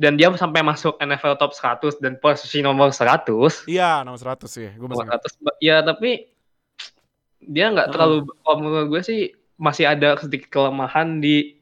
[0.00, 4.72] dan dia sampai masuk NFL top 100 dan posisi nomor 100 Iya, nomor 100 sih.
[4.74, 5.20] Gue masih nomor ingat.
[5.28, 6.31] 100 ya tapi
[7.44, 7.94] dia nggak Hmm.
[7.94, 9.20] terlalu kalau menurut gue sih
[9.56, 11.58] masih ada sedikit kelemahan di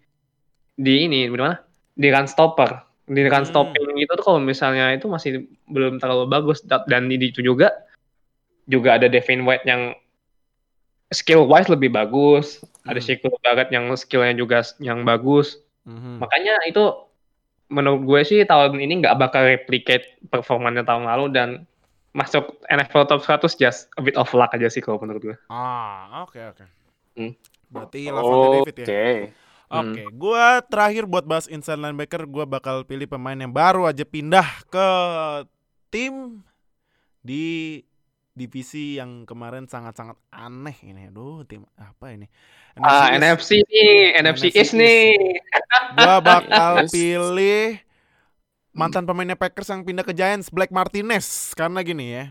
[0.75, 1.61] di ini di mana
[1.93, 3.51] di run stopper di run Hmm.
[3.51, 7.73] stopping itu tuh kalau misalnya itu masih belum terlalu bagus Da- dan di itu juga
[8.64, 9.93] juga ada Devin White yang
[11.11, 13.05] skill wise lebih bagus ada Hmm.
[13.05, 16.21] Shaquille Barrett yang skillnya juga yang bagus Mhm.
[16.21, 16.93] Makanya itu
[17.66, 21.49] menurut gue sih tahun ini nggak bakal replicate performanya tahun lalu dan
[22.11, 25.37] masuk NFL top 100 just a bit of luck aja sih kalau menurut gue.
[25.46, 26.64] Ah, oke oke.
[27.14, 27.33] Hmm.
[27.70, 28.87] Berarti Lavonte David ya.
[28.90, 29.23] Oke.
[29.70, 34.66] Oke, gua terakhir buat bahas inside linebacker, gua bakal pilih pemain yang baru aja pindah
[34.66, 34.88] ke
[35.94, 36.42] tim
[37.23, 37.79] di
[38.35, 41.07] divisi yang kemarin sangat-sangat aneh ini.
[41.07, 42.27] Aduh, tim apa ini?
[42.83, 43.23] Ah, East.
[43.23, 45.07] NFC nih, NFC NFC East nih.
[45.94, 47.79] Gua bakal pilih
[48.81, 51.53] mantan pemainnya Packers yang pindah ke Giants, Black Martinez.
[51.53, 52.25] Karena gini ya.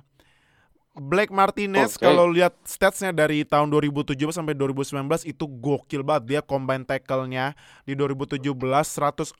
[0.99, 2.03] Black Martinez Oke.
[2.03, 7.55] kalau lihat statsnya dari tahun 2017 sampai 2019 itu gokil banget dia combine tackle-nya
[7.87, 9.37] di 2017 144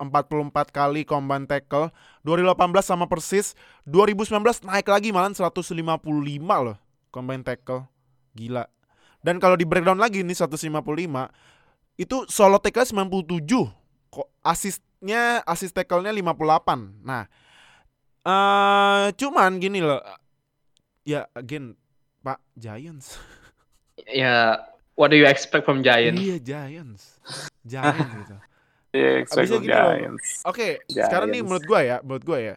[0.72, 1.92] kali combine tackle
[2.24, 4.40] 2018 sama persis 2019
[4.72, 5.68] naik lagi malah 155
[6.40, 6.78] loh
[7.12, 7.92] combine tackle
[8.38, 8.64] gila
[9.20, 10.64] dan kalau di breakdown lagi nih 155
[12.00, 13.44] itu solo tackle 97
[14.16, 14.28] kok
[15.00, 17.24] asisnya assist tackle-nya 58 nah
[18.20, 20.04] eh cuman gini loh
[21.08, 21.76] ya again
[22.20, 23.16] Pak Giants
[24.10, 24.56] Ya,
[24.96, 26.20] what do you expect from Giants?
[26.20, 27.20] iya Giants
[27.64, 28.36] Giants gitu
[28.90, 29.62] Yeah, expect loh.
[29.62, 30.42] Giants.
[30.50, 32.56] Oke, sekarang nih menurut gua ya, menurut gua ya.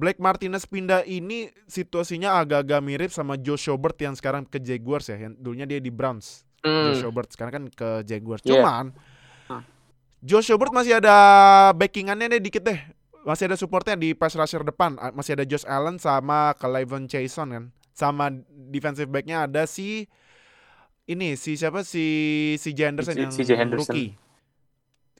[0.00, 5.20] Black Martinez pindah ini situasinya agak-agak mirip sama Joe Schobert yang sekarang ke Jaguars ya,
[5.20, 6.48] yang dulunya dia di Browns.
[6.64, 6.88] Hmm.
[6.88, 8.40] Josh Schobert sekarang kan ke Jaguars.
[8.48, 8.64] Iya.
[8.64, 9.02] Cuman Hah.
[10.18, 11.14] Josh Schobert masih ada
[11.72, 12.78] backingannya deh dikit deh.
[13.22, 14.96] Masih ada supportnya di pass rusher depan.
[15.12, 17.64] Masih ada Josh Allen sama Clayvon Chason kan.
[17.92, 18.30] Sama
[18.68, 20.06] defensive backnya ada si
[21.04, 22.04] ini si siapa si
[22.56, 22.90] si J.
[22.90, 23.50] Henderson Si- yang si J.
[23.54, 23.90] Henderson.
[23.90, 24.10] rookie.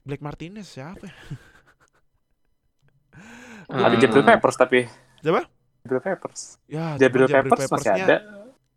[0.01, 1.01] Black Martinez siapa?
[1.01, 1.13] ya?
[3.69, 4.01] Ada Hmm.
[4.01, 4.79] Jabril Peppers tapi.
[5.21, 5.45] Siapa?
[5.79, 6.41] Jabril Peppers.
[6.65, 8.17] Ya, Jabril cuman Peppers masih Peppers-nya ada.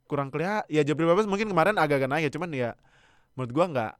[0.04, 0.68] Kurang kelihatan.
[0.68, 2.70] Ya Jabril Peppers mungkin kemarin agak-agak naik ya, cuman ya
[3.32, 3.92] menurut gua nggak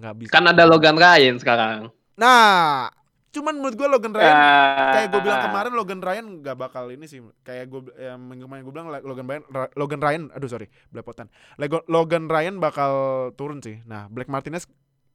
[0.00, 0.32] nggak bisa.
[0.32, 1.92] Kan ada Logan Ryan sekarang.
[2.16, 2.88] Nah,
[3.30, 4.92] cuman menurut gua Logan Ryan Ah.
[4.92, 7.20] kayak gue bilang kemarin Logan Ryan nggak bakal ini sih.
[7.40, 11.28] Kayak gue yang minggu kemarin gue bilang Logan Ryan Logan Ryan aduh sorry belepotan.
[11.54, 12.92] Lego- Logan Ryan bakal
[13.34, 13.78] turun sih.
[13.84, 14.64] Nah Black Martinez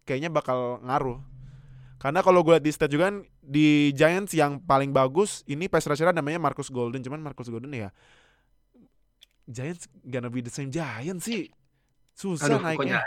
[0.04, 1.20] kayaknya bakal ngaruh.
[1.96, 5.84] Karena kalau gue lihat di stat juga kan di Giants yang paling bagus ini pass
[5.84, 7.02] rusher namanya Marcus Golden.
[7.02, 7.90] Cuman Marcus Golden ya
[9.46, 11.50] Giants gonna be the same Giants sih.
[12.16, 13.04] Susah Aduh, naiknya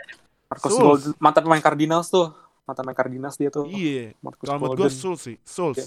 [0.49, 0.83] Marcus Souls.
[0.83, 2.33] Golden mantan pemain Cardinals tuh.
[2.65, 3.65] Mantan pemain Cardinals dia tuh.
[3.69, 5.01] iya Marcus kalau menurut gue Golden.
[5.01, 5.87] Souls sih Souls Oke.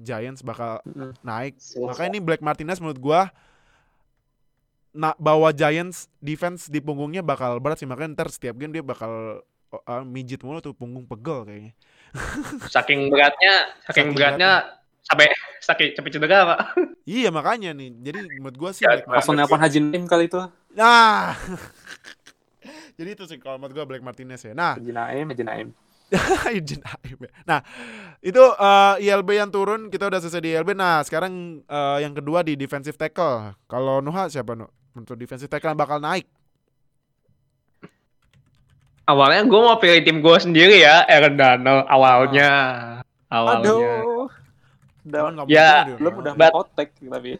[0.00, 1.12] Giants bakal Mm-mm.
[1.20, 3.28] naik Makanya ini Black Martinez menurut gua
[4.90, 9.42] nak bawa Giants defense di punggungnya bakal berat sih makanya ntar setiap game dia bakal
[9.86, 11.72] ah, mijit mulu tuh punggung pegel kayaknya.
[12.74, 14.50] Saking beratnya, Saking saking beratnya
[15.06, 15.26] sampai
[15.62, 16.58] sakit sampai cedera, Pak.
[17.06, 17.90] Iya makanya nih.
[18.02, 20.42] Jadi menurut gua sih Ya, nelpon Haji Naim kali itu.
[20.74, 21.34] Nah.
[23.00, 24.52] Jadi itu sih kalau menurut gua Black Martinez ya.
[24.52, 25.72] Nah, Naim, Naim.
[26.58, 27.30] Izin Aib ya.
[27.46, 27.60] Nah,
[28.18, 30.74] itu eh, ILB yang turun, kita udah selesai di ILB.
[30.74, 33.54] Nah, sekarang eh, yang kedua di defensive tackle.
[33.64, 34.66] Kalau Nuha siapa Nu?
[34.92, 36.26] Untuk defensive tackle yang bakal naik.
[39.06, 42.50] Awalnya gue mau pilih tim gue sendiri ya, Aaron Donald awalnya.
[43.26, 43.70] Awalnya.
[43.70, 44.26] Aduh.
[45.02, 45.96] Nggak Ya, mungkin dia.
[45.98, 46.54] belum udah But-
[47.10, 47.32] tapi.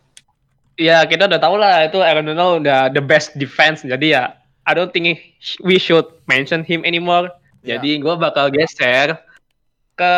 [0.81, 3.85] Ya kita udah tahu lah itu Aaron Donald udah the best defense.
[3.85, 5.19] Jadi ya I don't think
[5.61, 7.33] we should mention him anymore.
[7.61, 7.77] Ya.
[7.77, 9.21] Jadi gue bakal geser
[9.95, 10.13] ke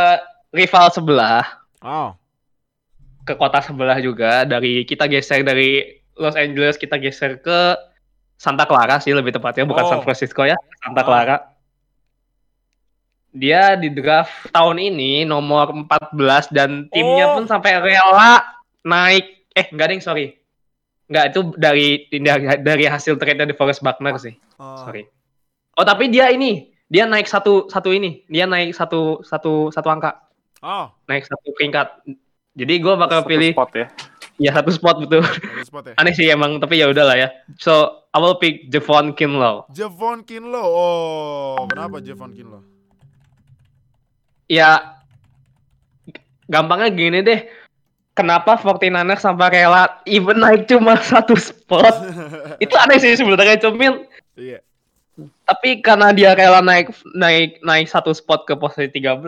[0.50, 1.42] rival sebelah,
[1.82, 2.14] Oh.
[3.22, 4.46] ke kota sebelah juga.
[4.46, 7.74] Dari kita geser dari Los Angeles kita geser ke
[8.38, 9.90] Santa Clara sih lebih tepatnya, bukan Oh.
[9.90, 11.02] San Francisco ya, Santa.
[11.02, 11.36] Clara.
[13.32, 17.40] Dia di draft tahun ini nomor 14 dan timnya Oh.
[17.40, 18.44] pun sampai rela
[18.84, 19.48] naik.
[19.56, 20.36] Eh enggak ding, sorry.
[21.12, 24.32] Enggak itu dari dari, dari hasil trade di Forest Buckner sih.
[24.56, 24.80] Oh.
[24.80, 25.04] Sorry.
[25.76, 30.32] Oh tapi dia ini dia naik satu satu ini dia naik satu satu satu angka
[30.62, 32.06] Oh, naik satu peringkat.
[32.54, 33.86] Jadi gue bakal Satu pilih spot ya.
[34.38, 35.26] ya satu spot betul.
[35.26, 35.94] ada spot ya.
[35.98, 37.34] Aneh sih emang tapi ya udahlah ya.
[37.58, 39.66] So I will pick Javon Kinlaw.
[39.74, 40.62] Javon Kinlo.
[40.62, 42.62] Oh, kenapa Javon Kinlo?
[44.46, 45.02] Ya
[46.46, 47.42] gampangnya gini deh.
[48.12, 51.96] Kenapa 49ers sampai rela even naik cuma satu spot?
[52.64, 54.64] Itu aneh sih sebenarnya cuman Iya.
[55.44, 59.20] tapi karena dia rela naik naik naik satu spot ke posisi 13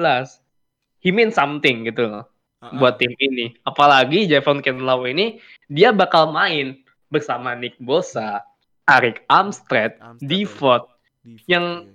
[1.04, 2.24] he means something gitu loh
[2.64, 3.52] Ah, buat tim ini.
[3.60, 5.36] Apalagi Javon Kinlaw ini
[5.68, 6.80] dia bakal main
[7.12, 8.40] bersama Nick Bosa
[8.88, 10.84] Arik Armstead, Default Default,
[11.44, 11.92] yang- iya.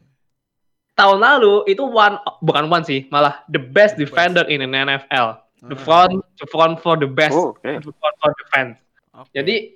[0.93, 5.41] tahun lalu itu one bukan one sih malah the best The defender in the NFL
[5.67, 7.63] the front the front for the best Oh, oke.
[7.63, 8.75] the front for defense
[9.17, 9.27] oke.
[9.35, 9.75] jadi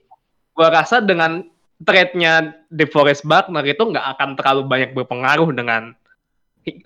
[0.55, 1.43] gua rasa dengan
[1.83, 5.91] trade-nya DeForest Buckner itu nggak akan terlalu banyak berpengaruh dengan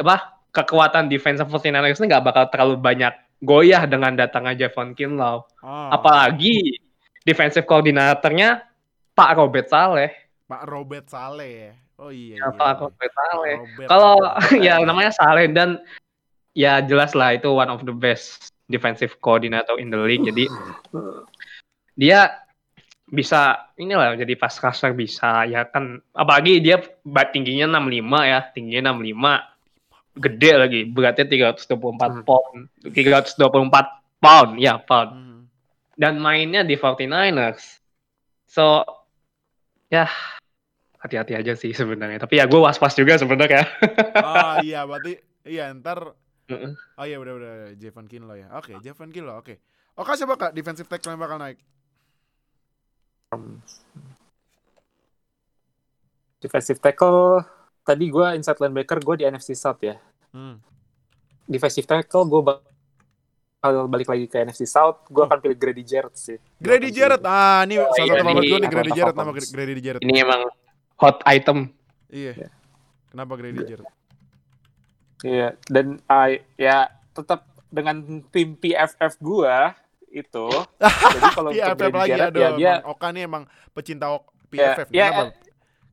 [0.01, 3.13] apa kekuatan defensive 49ers ini nggak bakal terlalu banyak
[3.45, 5.45] goyah dengan datangnya Javon Kinlaw.
[5.62, 6.81] Oh, Apalagi
[7.21, 8.65] defensive koordinatornya
[9.13, 10.10] Pak Robert Saleh.
[10.49, 11.73] Pak Robert Saleh ya.
[12.01, 12.41] Oh iya.
[12.41, 12.81] Ya, iya, Pak iya.
[12.81, 13.55] Robert Saleh.
[13.86, 14.13] Kalau
[14.65, 15.77] ya namanya Saleh dan
[16.57, 20.27] ya jelas lah itu one of the best defensive coordinator in the league.
[20.27, 20.45] Jadi
[22.01, 22.43] dia
[23.08, 26.03] bisa inilah jadi pas rusher bisa ya kan.
[26.12, 26.84] Apalagi dia
[27.32, 29.56] tingginya 65 ya tingginya 65
[30.17, 32.23] gede lagi beratnya 324 Hmm.
[32.27, 32.60] pound.
[32.91, 35.12] 324 pound ya pound.
[35.13, 35.36] Mhm.
[35.97, 37.82] dan mainnya di 49ers
[38.45, 38.86] so
[39.89, 40.06] ya
[41.01, 42.21] hati-hati aja sih sebenarnya.
[42.21, 43.65] Tapi ya gue was-was juga sebenarnya.
[44.13, 46.13] Oh iya, berarti iya ntar
[46.47, 46.71] Heeh.
[46.95, 48.47] Oh iya udah udah Javon Kinlo ya.
[48.53, 49.36] Oke, Javon Kinlo.
[49.36, 49.60] Oke.
[49.93, 51.57] Oke siapa Kak defensive tackle yang bakal naik?
[56.38, 57.41] Defensive tackle
[57.81, 59.97] tadi gue inside linebacker gue di NFC South ya.
[60.29, 60.62] Hmm.
[61.43, 65.01] Defensive tackle gue bakal balik lagi ke NFC South.
[65.07, 65.27] Gue Oh.
[65.27, 66.38] akan pilih Grady Jarrett sih.
[66.55, 67.25] Grady Jarrett.
[67.25, 69.31] Ah, ini Oh, salah iya, satu favorit ini gue nih Grady Jarrett nama.
[69.33, 70.01] Grady Jarrett.
[70.01, 70.41] ini emang
[70.95, 71.57] hot item
[72.07, 72.31] Iya.
[72.38, 72.49] Iya.
[73.10, 73.89] Kenapa Grady Jarrett?
[75.21, 75.58] Iya.
[75.65, 79.56] Dan ah, ya tetap dengan tim PFF gue
[80.10, 80.47] itu.
[81.13, 82.41] jadi kalau untuk PFF lagi aduh.
[82.41, 84.88] ya dia Oka nih emang pecinta ok- Ya, PFF.
[84.89, 85.23] ya, Kenapa?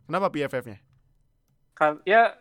[0.05, 0.79] Kenapa PFF-nya?
[1.75, 2.39] kan ya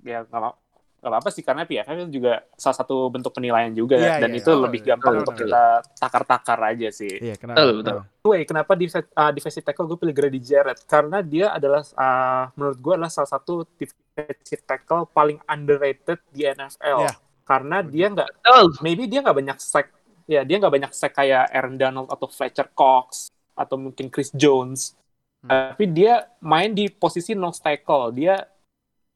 [0.00, 0.56] ya nggak
[1.00, 4.40] nggak apa sih karena PFF itu juga salah satu bentuk penilaian juga Iya, dan iya,
[4.44, 4.60] itu iya.
[4.60, 5.48] lebih Oh, gampang betul, untuk betul.
[5.48, 5.64] kita
[5.96, 7.14] takar-takar aja sih.
[7.16, 7.56] Iya, kenapa?
[7.56, 7.98] Betul, betul.
[8.20, 10.84] Anyway, kenapa defensive, uh, defensive tackle gue pilih Grady Jarrett?
[10.84, 17.08] Karena dia adalah, uh, menurut gue adalah salah satu defensive tackle paling underrated di NFL.
[17.08, 17.12] Iya.
[17.48, 18.66] Karena dia nggak, Betul.
[18.84, 19.88] maybe dia nggak banyak sack,
[20.28, 24.92] ya dia nggak banyak sack kayak Aaron Donald atau Fletcher Cox atau mungkin Chris Jones.
[25.40, 25.72] Hmm.
[25.72, 28.12] Tapi dia main di posisi nose tackle.
[28.12, 28.44] Dia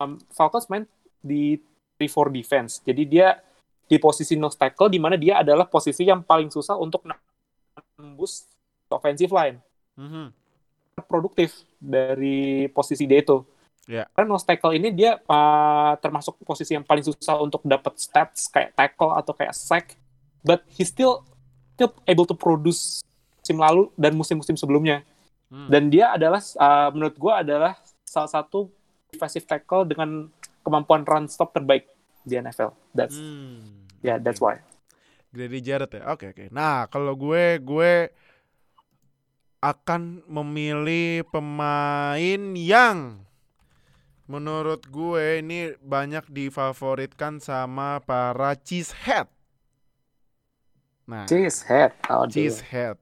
[0.01, 0.88] um, Falcons main
[1.20, 1.61] di
[1.98, 2.72] 3-4 defense.
[2.83, 3.38] Jadi dia
[3.85, 7.04] di posisi nose tackle di mana dia adalah posisi yang paling susah untuk
[8.00, 8.48] nembus
[8.88, 9.61] offensive line
[9.94, 10.33] Mhm.
[11.07, 13.42] produktif dari posisi dia itu.
[13.85, 14.09] Iya.
[14.16, 18.72] Karena nose tackle ini dia uh, termasuk posisi yang paling susah untuk dapat stats kayak
[18.72, 19.98] tackle atau kayak sack,
[20.40, 21.20] but he still
[21.76, 23.04] still able to produce
[23.42, 25.04] musim lalu dan musim-musim sebelumnya.
[25.52, 25.68] Hmm.
[25.68, 27.76] Dan dia adalah uh, menurut gua adalah
[28.07, 28.72] salah satu
[29.12, 30.33] defensive tackle dengan
[30.64, 31.87] kemampuan run stop terbaik
[32.24, 32.72] di NFL.
[32.96, 33.85] That's Hmm.
[34.00, 34.64] yeah, that's why.
[35.31, 36.11] Grady Jarrett ya.
[36.11, 36.48] Oke oke.
[36.48, 38.09] Nah kalau gue gue
[39.64, 43.24] akan memilih pemain yang
[44.24, 49.29] menurut gue ini banyak difavoritkan sama para cheesehead.
[51.05, 51.92] Nah, Cheesehead.
[52.09, 52.96] Oh, cheesehead.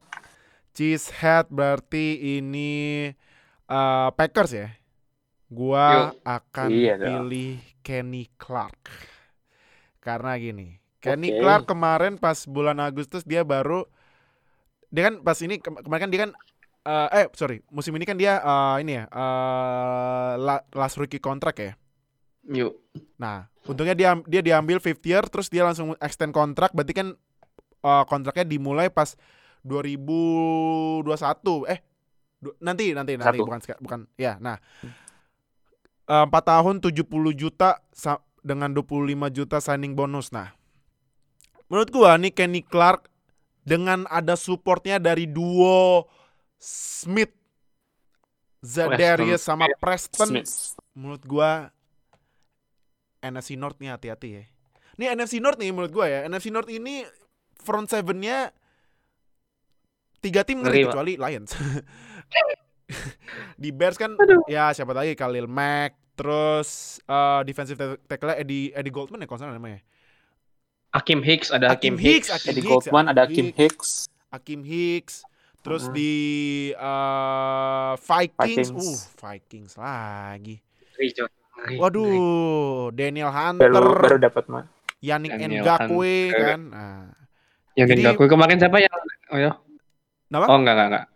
[0.75, 3.11] Cheesehead berarti ini
[3.71, 4.75] eh, Packers ya.
[5.53, 7.29] Gua akan Iya dong.
[7.29, 8.89] pilih Kenny Clark.
[10.03, 11.39] Karena gini, Kenny Oke.
[11.39, 13.87] Clark kemarin pas bulan Agustus dia baru
[14.93, 16.31] dia kan pas ini kem- kemarin kan dia kan
[16.85, 19.05] eh, eh sorry musim ini kan dia eh, ini ya
[20.39, 21.73] la- last rookie contract ya.
[22.49, 22.75] Yuk.
[23.21, 27.09] Nah, untungnya dia dia diambil fifth year terus dia langsung extend kontrak berarti kan
[27.85, 29.15] eh, kontraknya dimulai pas
[29.63, 31.79] 2021 eh
[32.43, 33.47] du- nanti nanti nanti Satu.
[33.47, 34.39] bukan bukan ya.
[34.43, 34.59] Nah,
[36.13, 37.81] eh, 4 tahun 70 juta
[38.45, 40.29] dengan 25 juta signing bonus.
[40.35, 40.53] Nah,
[41.73, 43.09] menurut gua nih Kenny Clark
[43.65, 46.11] dengan ada supportnya dari duo
[46.61, 47.33] Smith
[48.63, 50.79] Zadarius sama Preston Smith.
[50.95, 51.75] menurut gua
[53.23, 54.43] NFC North nih hati-hati ya.
[54.99, 56.27] Ini NFC North nih menurut gua ya.
[56.27, 57.07] NFC North ini
[57.63, 58.51] front seven-nya
[60.23, 61.51] tiga tim ngeri Ngeri, kecuali Lions.
[63.63, 64.15] Di Bears kan
[64.47, 69.57] ya siapa lagi Khalil Mack, terus eh, defensive tackle Eddie Eddie Goldman ya kalau salah
[69.57, 69.81] namanya.
[70.93, 72.45] Hakim Hicks ada Hakim Hakim, Hicks, Hicks.
[72.45, 73.91] Eddie Hicks, Goldman, ada Hakim Kim Hicks.
[74.29, 75.25] Hakim Hicks,
[75.65, 75.95] terus Mhm.
[75.97, 76.13] di
[76.77, 78.85] eh, Vikings, Vikings.
[78.85, 80.57] uh Vikings lagi.
[81.79, 84.65] Waduh, Daniel Hunter, Baru baru dapat mah.
[85.03, 86.61] Yannick Ngakwe kan.
[86.71, 87.05] Nah,
[87.73, 88.93] Jadi- Jadi, kemarin siapa yang
[89.33, 89.53] oh, ya?
[90.29, 90.47] Kenapa?
[90.49, 91.07] Oh enggak enggak enggak.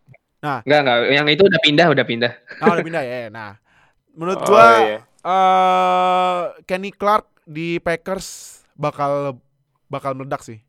[0.45, 0.61] Nah.
[0.65, 2.33] Enggak enggak, yang itu udah pindah, udah pindah.
[2.61, 3.19] nah udah pindah ya.
[3.33, 3.51] Nah,
[4.13, 4.99] menurut Oh, gua iya.
[5.27, 9.41] eh Kenny Clark di Packers bakal
[9.89, 10.61] bakal meledak sih.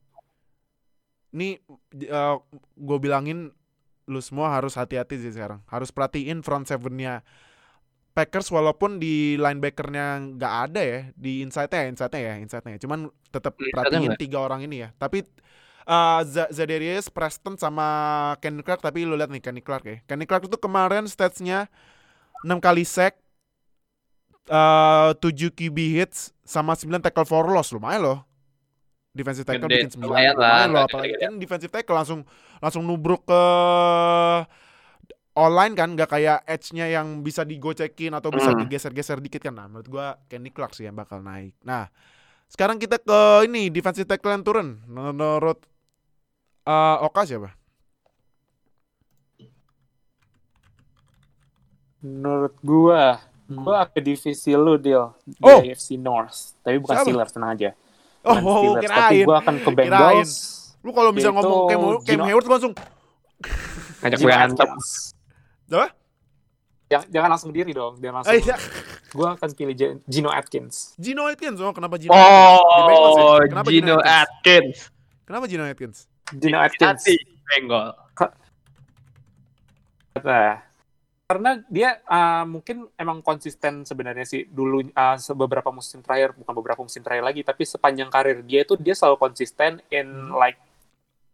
[1.35, 1.59] Ini
[1.99, 2.35] eh,
[2.77, 3.51] gue bilangin
[4.07, 5.59] lu semua harus hati-hati sih sekarang.
[5.67, 7.21] Harus perhatiin front seven-nya
[8.17, 12.79] Packers walaupun di linebackernya nggak ada ya di inside-nya ya, inside-nya ya, inside-nya ya.
[12.81, 12.99] Cuman
[13.29, 14.89] tetap Inside-nya perhatiin tiga orang ini ya.
[14.97, 15.21] Tapi
[16.23, 17.87] Z- Zadarius, Preston sama
[18.37, 19.97] Kenny Clark tapi lu lihat nih Kenny Clark ya.
[20.03, 21.71] Kenny Clark itu kemarin stats-nya
[22.43, 23.15] 6 kali sack,
[24.47, 28.19] eh 7 QB hits sama 9 tackle for loss lumayan loh.
[29.11, 31.23] Defensive tackle Gede, bikin 9 lumayan lah, lumayan loh apalagi gede-gede.
[31.25, 32.19] kan defensive tackle langsung
[32.59, 33.41] langsung nubruk ke
[35.37, 38.59] online kan nggak kayak edge-nya yang bisa digocekin atau bisa Hmm.
[38.59, 39.53] digeser-geser dikit kan.
[39.53, 41.53] Nah, menurut gua Kenny Clark sih yang bakal naik.
[41.61, 41.89] Nah,
[42.45, 44.81] sekarang kita ke ini defensive tackle yang turun.
[44.83, 45.61] Menurut
[46.67, 47.49] eh Oka siapa?
[51.97, 53.17] Menurut gua,
[53.49, 55.59] gua ke divisi lu deal di Oh.
[55.59, 56.53] AFC North.
[56.61, 57.07] Tapi bukan Siapa?
[57.07, 57.69] Steelers tenang aja.
[58.21, 59.25] Oh, Bukan oh, Steelers, tapi kirain.
[59.25, 59.77] gua akan ke Kirain.
[59.89, 60.33] Bengals.
[60.85, 62.73] Lu kalau bisa ngomong Cam, Cam Gino- Hayward langsung
[63.97, 64.67] Ngajak Gino berantem.
[64.67, 64.89] Atkins.
[65.67, 65.87] apa?
[66.87, 68.31] Jangan, jangan langsung diri dong, jangan langsung.
[68.31, 68.55] Eh, iya.
[69.09, 70.95] Gua akan pilih Gino Atkins.
[70.95, 71.57] Gino Atkins.
[71.59, 73.17] Oh, kenapa Gino Atkins?
[73.17, 74.77] Oh, Kenapa Gino Atkins.
[75.25, 75.97] Kenapa Gino Atkins?
[76.35, 77.03] Gino Atkins.
[77.03, 77.15] Hati
[77.47, 77.95] Bengal.
[80.17, 80.59] Nah,
[81.27, 86.81] karena dia uh, mungkin emang konsisten sebenarnya sih dulu uh, beberapa musim terakhir bukan beberapa
[86.81, 90.55] musim terakhir lagi tapi sepanjang karir dia itu dia selalu konsisten in like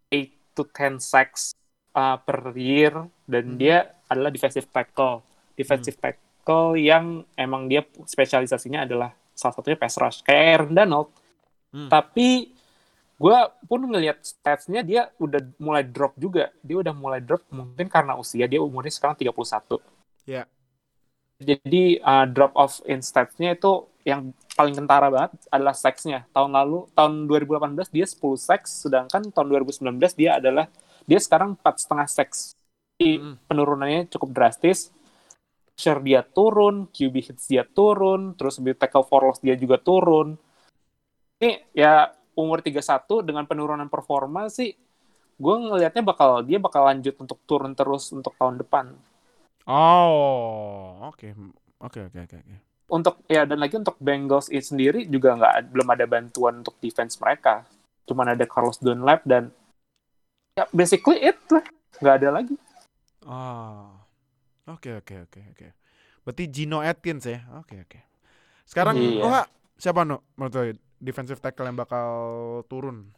[0.09, 1.53] 8 to 10 sacks
[1.93, 3.57] uh, per year dan Hmm.
[3.61, 3.77] dia
[4.09, 5.21] adalah defensive tackle
[5.53, 11.09] defensive tackle yang emang dia spesialisasinya adalah salah satunya pass rush kayak Aaron Donald
[11.69, 11.87] Hmm.
[11.93, 12.49] tapi
[13.23, 13.37] gue
[13.71, 18.43] pun ngelihat statsnya dia udah mulai drop juga dia udah mulai drop mungkin karena usia
[18.51, 19.79] dia umurnya sekarang 31
[20.23, 20.47] Ya.
[21.43, 26.23] Jadi uh, drop off in stats-nya itu yang paling kentara banget adalah seks-nya.
[26.31, 30.71] Tahun lalu, tahun 2018 dia 10 seks, sedangkan tahun 2019 dia adalah
[31.03, 32.55] dia sekarang empat setengah seks.
[32.95, 33.35] Jadi Mm.
[33.49, 34.93] penurunannya cukup drastis.
[35.73, 40.37] Share dia turun, QB hits dia turun, terus tackle for loss dia juga turun.
[41.41, 44.73] Ini ya umur 31 dengan penurunan performa sih,
[45.37, 48.93] gue ngelihatnya bakal dia bakal lanjut untuk turun terus untuk tahun depan.
[49.65, 51.31] Oh, oke.
[51.83, 52.57] Oke, oke, oke, oke.
[52.93, 57.17] untuk ya dan lagi untuk Bengals itu sendiri juga nggak belum ada bantuan untuk defense
[57.17, 57.65] mereka
[58.05, 59.49] cuman ada Carlos Dunlap dan
[60.53, 61.65] ya basically it lah
[61.97, 62.53] nggak ada lagi
[63.27, 64.03] Ah.
[64.67, 65.67] Oke, oke, oke, oke.
[66.23, 67.43] Berarti Gino Atkins ya.
[67.59, 67.99] Oke, oke.
[68.63, 69.23] Sekarang Iya.
[69.23, 72.09] Wah, siapa no menurut defensive tackle yang bakal
[72.71, 73.11] turun?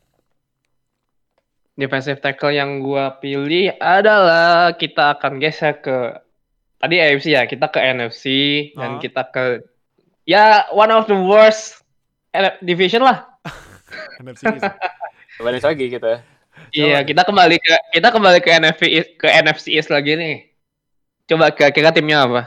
[1.77, 6.17] Defensive tackle yang gua pilih adalah kita akan geser ke
[6.81, 8.23] tadi AFC ya, kita ke NFC
[8.73, 8.99] dan Ah.
[8.99, 9.43] kita ke
[10.25, 11.85] ya one of the worst
[12.65, 13.27] division lah.
[14.23, 14.65] NFC East.
[15.35, 16.23] balik lagi ya
[16.71, 20.35] Iya, kita kembali ke kita kembali ke NFC East, ke NFC East lagi nih.
[21.27, 22.41] Coba kira-kira timnya apa?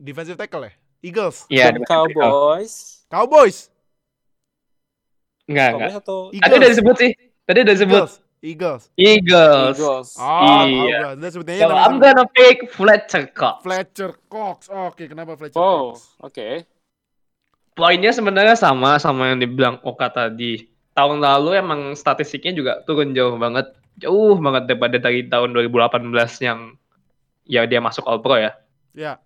[0.00, 0.72] defensive tackle ya?
[1.00, 1.48] Eagles.
[1.48, 3.58] Iya, Dan Cowboys Cowboys.
[5.50, 5.90] enggak enggak.
[5.90, 7.10] Cowboys atau Tadi udah disebut sih.
[7.48, 8.14] Tadi udah disebut Eagles.
[8.40, 8.82] Eagles.
[8.96, 9.76] Eagles.
[9.76, 11.12] Eagles Oh, Iya.
[11.18, 13.60] Dia sebutnya So I'm gonna pick Fletcher Cox.
[13.64, 14.70] Fletcher Cox.
[14.72, 16.16] Oke, kenapa Fletcher oh Cox?
[16.20, 16.48] oke
[17.76, 20.68] Poinnya sebenarnya sama sama yang dibilang Oka tadi.
[20.92, 23.72] Tahun lalu emang statistiknya juga turun jauh banget.
[23.96, 26.12] Jauh banget daripada dari tahun 2018
[26.44, 26.76] yang
[27.48, 28.52] ya dia masuk All Pro ya.
[28.92, 29.16] Ya.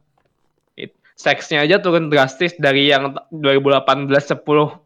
[1.15, 4.83] Seksnya aja turun drastis dari yang t- 2018 10,5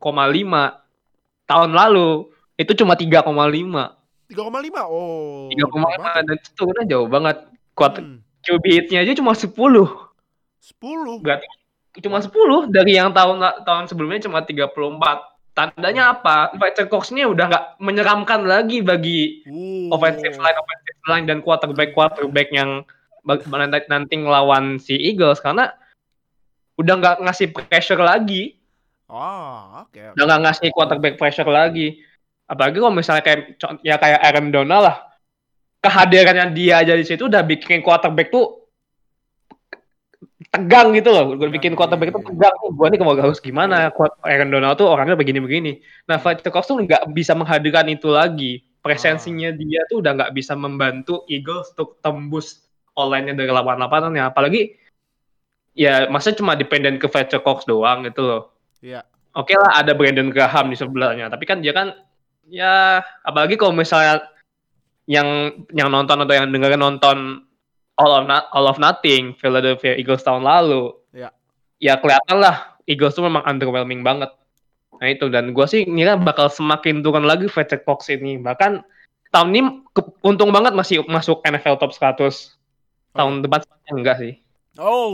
[1.48, 2.28] tahun lalu
[2.60, 3.96] itu cuma 3,5.
[4.28, 4.84] 3,5.
[4.84, 5.48] Oh.
[5.48, 6.22] 3,5 banget.
[6.28, 7.36] dan itu turunnya jauh banget.
[7.72, 8.20] Kuat Hmm.
[8.44, 9.88] QB hit-nya aja cuma 10.
[10.60, 11.24] 10.
[11.24, 11.48] Berarti
[11.98, 15.24] cuma 10 dari yang tahun tahun sebelumnya cuma 34.
[15.56, 16.54] Tandanya apa?
[16.54, 19.90] Fletcher Cox-nya udah nggak menyeramkan lagi bagi Uh.
[19.90, 22.84] offensive line, offensive line dan quarterback quarterback yang
[23.88, 25.72] nanti ngelawan si Eagles karena
[26.78, 28.54] udah nggak ngasih pressure lagi,
[29.08, 29.96] Oh, oke.
[29.96, 30.14] oke.
[30.14, 32.04] udah nggak ngasih quarterback pressure lagi.
[32.48, 34.96] Apalagi kalau misalnya kayak ya kayak Aaron Donald lah,
[35.84, 38.68] kehadirannya dia aja di situ udah bikin quarterback tuh
[40.48, 41.36] tegang gitu loh.
[41.36, 42.28] Gue bikin quarterback iya, tuh iya.
[42.32, 42.56] tegang.
[42.72, 43.92] Gue nih mau harus gimana?
[43.92, 45.80] Quar- Aaron Donald tuh orangnya begini-begini.
[46.08, 48.64] Nah, Fletcher tuh nggak bisa menghadirkan itu lagi.
[48.80, 52.64] Presensinya dia tuh udah nggak bisa membantu Eagles untuk tembus
[52.96, 54.24] online-nya dari lawan-lawanannya.
[54.24, 54.72] Apalagi
[55.78, 58.42] ya masa cuma dependen ke Fletcher Cox doang gitu loh.
[58.82, 59.06] Iya.
[59.38, 61.94] Oke lah ada Brandon Graham di sebelahnya, tapi kan dia kan
[62.50, 64.26] ya apalagi kalau misalnya
[65.06, 67.46] yang yang nonton atau yang dengerin nonton
[67.98, 71.30] All of, Not- All of Nothing Philadelphia Eagles tahun lalu, Iya.
[71.82, 74.30] ya kelihatan lah Eagles tuh memang underwhelming banget.
[74.98, 78.38] Nah itu dan gue sih ngira bakal semakin turun lagi Fletcher Cox ini.
[78.38, 78.82] Bahkan
[79.30, 79.60] tahun ini
[80.22, 82.54] untung banget masih masuk NFL top 100.
[83.14, 84.38] Tahun depan enggak sih.
[84.78, 85.10] Oh,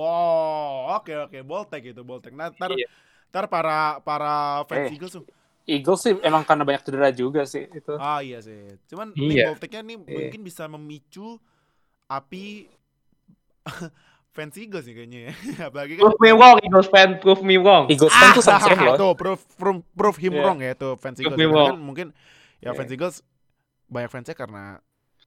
[0.00, 2.32] oh, oke oke, Boltek itu Boltek.
[2.32, 2.88] Nah, ntar, Iya.
[3.28, 4.32] ntar para para
[4.64, 4.96] fans Eh.
[4.96, 5.24] Eagles tuh.
[5.62, 8.72] Eagles sih emang karena banyak cedera juga sih itu Ah iya sih.
[8.88, 9.46] Cuman nih Iya.
[9.48, 10.06] Bolteknya nih Iya.
[10.26, 11.38] mungkin bisa memicu
[12.08, 12.66] api
[14.34, 15.32] fans Eagles nih kayaknya ya.
[15.68, 17.84] Apalagi kan Prove me wrong Eagles fan, prove me wrong.
[17.86, 20.42] Eagles kan tuh serem loh tuh proof, proof, proof him Iya.
[20.42, 21.38] wrong ya tuh fans Prove Eagles.
[21.38, 21.68] me Karena wrong.
[21.68, 22.06] kan mungkin
[22.58, 22.74] ya Iya.
[22.74, 23.16] fans Eagles
[23.86, 24.80] banyak fansnya karena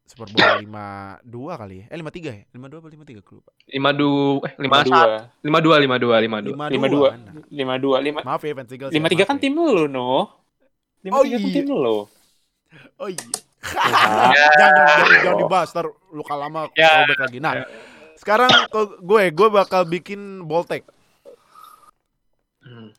[0.06, 0.46] Super Bowl
[1.26, 1.26] 52
[1.58, 1.86] kali ya.
[1.90, 2.44] Eh 53 ya?
[2.54, 3.52] 52 apa 53 gue lupa.
[3.66, 6.78] 52 eh 52 51 52 52 52.
[6.78, 7.22] 52 kan?
[7.50, 8.92] 52 lima Maaf ya Eagles.
[8.94, 9.42] lima tiga kan ya.
[9.42, 10.30] tim lu no
[11.02, 11.56] lima Oh, tiga kan iya.
[11.58, 11.98] tim lu
[13.02, 13.26] Oh iya.
[13.66, 14.46] Nah, Ya.
[14.62, 17.02] jangan, jangan, jangan, dibahas ntar luka lama Ya.
[17.02, 17.38] callback lagi.
[17.42, 17.54] Nah,
[18.14, 20.86] sekarang ke gue, gue bakal bikin Boltek.
[22.62, 22.94] Hmm.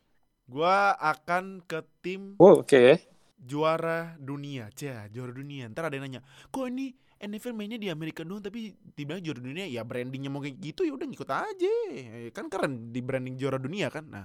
[0.47, 2.99] Gue akan ke tim oh, oke
[3.47, 4.67] juara dunia.
[4.75, 5.71] Cah, juara dunia.
[5.71, 6.21] Ntar ada yang nanya,
[6.51, 10.61] kok ini NFL mainnya di Amerika doang tapi dibilang juara dunia ya brandingnya mau kayak
[10.61, 14.25] gitu ya udah ngikut aja Eh, kan keren di branding juara dunia kan nah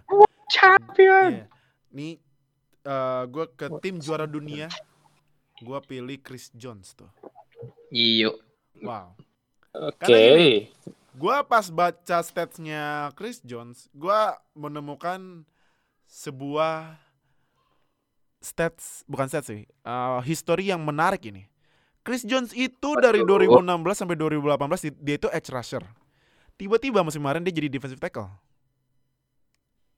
[0.52, 1.32] Champion.
[1.40, 1.48] iya.
[1.96, 2.20] nih
[2.84, 4.68] eh, gue ke tim juara dunia
[5.64, 7.08] gue pilih Chris Jones tuh
[7.96, 8.36] Iyo.
[8.84, 9.16] wow
[9.72, 10.68] oke gini,
[11.12, 15.44] Gua pas baca statsnya Chris Jones, gua menemukan
[16.08, 16.96] sebuah
[18.42, 21.46] stats bukan stats sih, uh, history yang menarik ini.
[22.02, 23.62] Chris Jones itu dari 2016
[23.96, 25.86] sampai 2018 di- dia itu edge rusher.
[26.56, 28.26] Tiba-tiba musim kemarin dia jadi defensive tackle.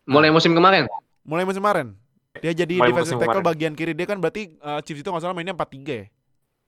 [0.03, 0.83] Mulai musim kemarin.
[1.23, 1.95] Mulai musim kemarin
[2.35, 3.47] dia jadi Mulai defensive tackle kemarin.
[3.47, 6.05] bagian kiri dia kan berarti uh, Chiefs itu nggak salah mainnya 4-3 ya.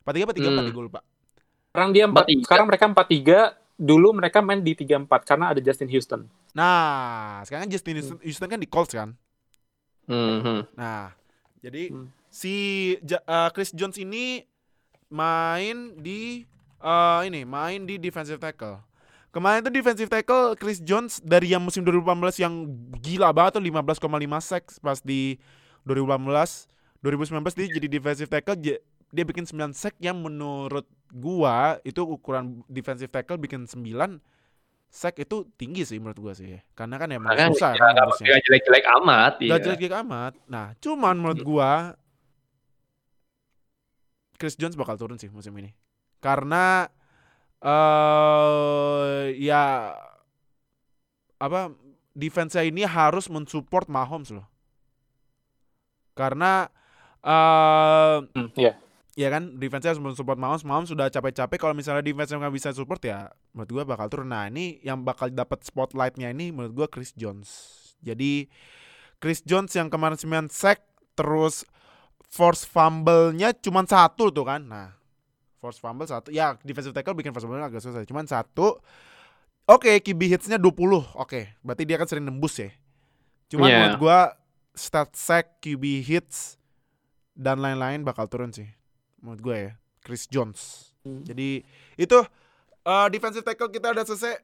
[0.03, 0.71] 4-3 apa 3-4 Hmm.
[0.71, 1.01] gue lupa.
[1.67, 2.45] sekarang dia empat 4-3.
[2.47, 3.39] sekarang mereka empat tiga
[3.75, 6.21] dulu mereka main di 3-4 karena ada Justin Houston.
[6.53, 9.11] Nah, sekarang Justin Houston, Houston kan di Colts kan.
[10.05, 10.71] Mhm.
[10.71, 11.11] Nah,
[11.65, 12.07] jadi Hmm.
[12.29, 12.53] si
[13.01, 14.45] Ja- eh, Chris Jones ini
[15.09, 16.45] main di
[16.77, 18.77] eh, ini main di defensive tackle.
[19.33, 22.53] Kemarin tuh defensive tackle Chris Jones dari yang musim 2018 yang
[23.01, 25.35] gila banget tuh 15,5 sacks pas di
[25.83, 26.69] 2018
[27.03, 28.55] 2019 dia jadi defensive tackle
[29.11, 34.23] dia bikin 9 sack yang menurut gua itu ukuran defensive tackle bikin 9
[34.95, 36.55] sack itu tinggi sih menurut gua sih.
[36.71, 38.27] Karena kan emang susah ya, kan harusnya.
[38.31, 39.33] nggak jelek-jelek amat.
[39.35, 39.57] Gak iya.
[39.59, 40.33] jelek-jelek amat.
[40.47, 41.71] Nah, cuman menurut gua
[44.39, 45.75] Chris Jones bakal turun sih musim ini.
[46.23, 46.87] Karena
[47.59, 49.91] eh ya
[51.35, 51.75] apa
[52.15, 54.47] defense ini harus mensupport Mahomes loh.
[56.15, 56.71] Karena
[57.19, 58.79] eh Hmm, iya.
[59.15, 60.67] Ya kan defense harus mensupport Mahomes.
[60.67, 64.29] Mahomes sudah capek-capek kalau misalnya defense nggak bisa support ya menurut gua bakal turun.
[64.29, 67.47] Nah, ini yang bakal dapat spotlightnya ini menurut gua Chris Jones.
[68.03, 68.51] Jadi
[69.23, 70.83] Chris Jones yang kemarin 9 sack
[71.15, 71.63] terus
[72.27, 74.59] force fumble-nya cuma satu tuh kan.
[74.67, 74.91] Nah,
[75.63, 76.29] force fumble satu.
[76.35, 78.03] Ya, defensive tackle bikin force fumble agak susah.
[78.03, 78.83] Cuman satu.
[79.65, 81.01] Oke, QB hits-nya 20.
[81.17, 82.69] Oke, berarti dia kan sering nembus ya.
[83.49, 83.77] Cuman Iya.
[83.81, 84.19] menurut gua
[84.75, 86.59] stat sack, QB hits
[87.33, 88.67] dan lain-lain bakal turun sih.
[89.25, 89.71] Menurut gue ya,
[90.05, 90.93] Chris Jones.
[91.01, 91.25] Hmm.
[91.25, 91.65] Jadi
[91.97, 92.19] itu
[92.85, 94.37] eh, defensive tackle kita udah selesai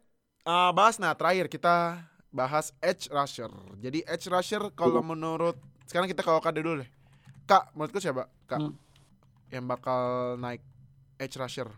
[0.50, 0.98] eh, bahas.
[0.98, 2.02] Nah, terakhir kita
[2.34, 3.54] bahas edge rusher.
[3.78, 5.54] Jadi edge rusher kalau menurut
[5.86, 6.90] sekarang kita ke Okada dulu deh.
[7.46, 8.26] Kak, menurutku siapa?
[8.50, 8.58] Kak.
[8.58, 8.74] Hmm.
[9.54, 10.02] Yang bakal
[10.42, 10.66] naik
[11.22, 11.70] edge rusher.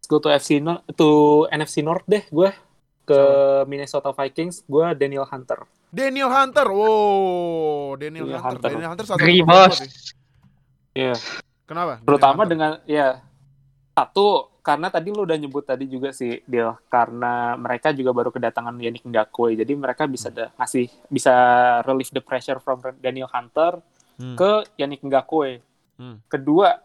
[0.00, 2.50] Let's go to FC North, to NFC North deh gue
[3.02, 3.20] ke
[3.66, 5.68] Minnesota Vikings, gue Daniel Hunter.
[5.92, 6.66] Daniel Hunter.
[6.72, 8.56] Wow, Daniel Daniel Hunter.
[8.56, 8.70] Hunter.
[8.72, 9.44] Daniel Hunter satu Ngeri,
[10.92, 11.10] ya.
[11.10, 11.14] Iya.
[11.64, 11.98] Kenapa?
[12.00, 13.20] Terutama dengan ya
[13.92, 18.72] satu karena tadi lu udah nyebut tadi juga sih Deal karena mereka juga baru kedatangan
[18.74, 21.34] Yannick Ngakwe jadi mereka bisa da- ngasih bisa
[21.82, 23.82] relieve the pressure from Daniel Hunter
[24.12, 24.36] Hmm.
[24.36, 25.64] ke Yannick Ngakwe.
[25.96, 26.20] Hmm.
[26.26, 26.78] Kedua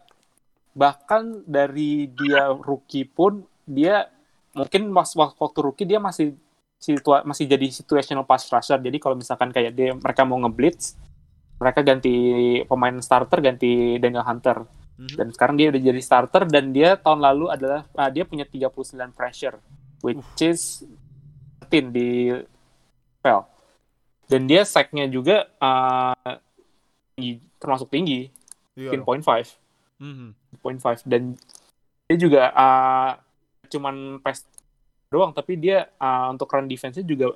[0.72, 4.08] bahkan dari dia rookie pun dia
[4.52, 6.34] mungkin wak- waktu rookie dia masih
[6.74, 10.94] situa masih jadi situational pass rusher jadi kalau misalkan kayak dia mereka mau ngeblitz
[11.58, 12.14] mereka ganti
[12.64, 14.62] pemain starter ganti Daniel Hunter
[14.94, 15.14] Mhm.
[15.14, 18.74] dan sekarang dia udah jadi starter dan dia tahun lalu adalah ah, dia punya 39
[19.10, 19.58] pressure
[20.00, 20.82] which is
[21.64, 22.34] 13 di
[23.14, 23.46] spell
[24.26, 25.46] dan dia sacknya juga
[27.14, 28.30] tinggi- termasuk tinggi
[28.74, 28.94] Iya.
[28.94, 29.58] 15.5
[29.98, 30.28] Mhm.
[30.54, 31.34] 0.5 dan
[32.04, 33.18] dia juga ah,
[33.68, 34.46] cuman pass
[35.08, 37.34] doang tapi dia ah, untuk run defense-nya juga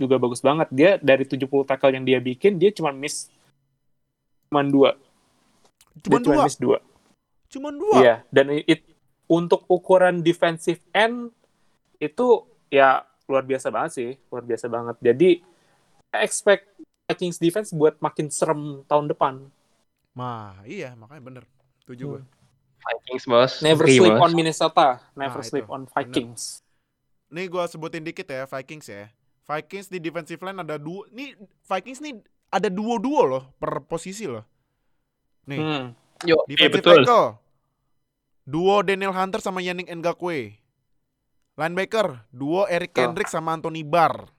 [0.00, 3.28] juga bagus banget dia dari 70 tackle yang dia bikin dia cuma miss
[4.48, 4.90] cuman dua
[6.00, 6.44] dia cuma dua.
[6.48, 6.78] miss dua
[7.50, 7.98] Cuman dua.
[7.98, 8.86] Iya, dan it,
[9.26, 11.34] untuk ukuran defensive end
[11.98, 14.96] itu ya luar biasa banget sih, luar biasa banget.
[15.02, 15.30] Jadi
[16.14, 16.70] expect
[17.10, 19.50] Vikings defense buat makin serem tahun depan.
[20.14, 21.44] Nah, iya makanya bener.
[21.82, 22.12] Setuju Hmm.
[22.14, 22.22] gue.
[22.80, 23.52] Vikings bos.
[23.66, 24.22] Never Ngeri, sleep bos.
[24.22, 24.88] on Minnesota,
[25.18, 25.74] never Nah, sleep itu.
[25.74, 26.62] on Vikings.
[27.34, 29.10] Nih gue sebutin dikit ya Vikings ya.
[29.50, 31.10] Vikings di defensive line ada dua.
[31.10, 31.34] Nih
[31.66, 32.14] Vikings nih
[32.48, 34.46] ada duo-duo loh per posisi loh.
[35.46, 35.86] Nih Hmm.
[36.22, 37.02] Yo, defensive betul.
[37.02, 37.28] tackle.
[38.44, 40.58] Duo Daniel Hunter sama Yannick Ngakwe.
[41.56, 42.94] Linebacker, duo Eric.
[42.94, 44.30] Kendrick sama Anthony Barr.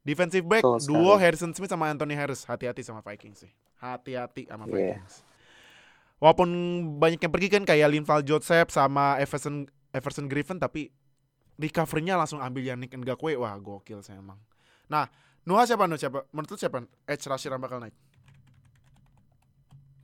[0.00, 0.94] Defensive back, Betul sekali.
[0.94, 2.40] duo Harrison Smith sama Anthony Harris.
[2.42, 3.52] Hati-hati sama Vikings sih.
[3.76, 4.96] Hati-hati sama Iya.
[4.96, 5.14] Vikings.
[6.18, 6.48] Walaupun
[6.98, 10.90] banyak yang pergi kan kayak Linval Joseph sama Everson Everson Griffin tapi
[11.58, 13.34] recovery-nya langsung ambil Yannick Ngakwe.
[13.34, 14.38] Wah, gokil sih emang.
[14.88, 15.10] Nah,
[15.44, 15.98] Nuha siapa Nuh?
[15.98, 16.28] Siapa?
[16.30, 16.78] Menurut lu siapa?
[17.08, 17.96] Edge rusher yang bakal naik?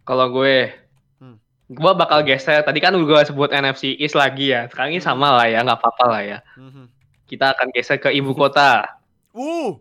[0.04, 0.72] Kalau gue,
[1.20, 1.36] Hmm.
[1.68, 2.60] gue bakal geser.
[2.64, 4.68] Tadi kan gue sebut NFC East lagi ya.
[4.68, 6.38] Sekarang ini sama lah ya, nggak apa-apa lah ya.
[6.56, 6.88] Mhm.
[7.24, 8.84] Kita akan geser ke ibu kota.
[9.32, 9.76] Uh,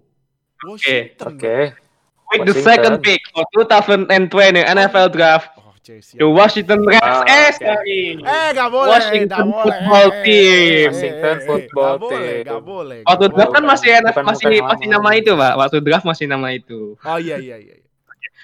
[0.63, 1.35] Washington.
[1.35, 1.75] Oke.
[2.33, 5.52] With the second pick for 2020 NFL Draft,
[5.83, 6.15] Chase.
[6.15, 7.27] the Washington Redskins.
[7.27, 8.15] Ah, eh, sorry.
[8.15, 9.59] Eh, gak boleh, Washington gak boleh.
[9.67, 10.47] Football Eh, Team.
[10.47, 12.47] eh, Washington eh, eh, Football gak boleh, Team.
[12.47, 12.99] Gak boleh.
[13.03, 13.71] Waktu draft kan boleh.
[13.75, 15.53] masih NF, Bukan- masih bukan masih nama itu, Pak.
[15.59, 16.79] Waktu draft masih nama itu.
[16.97, 17.75] Oh iya iya iya.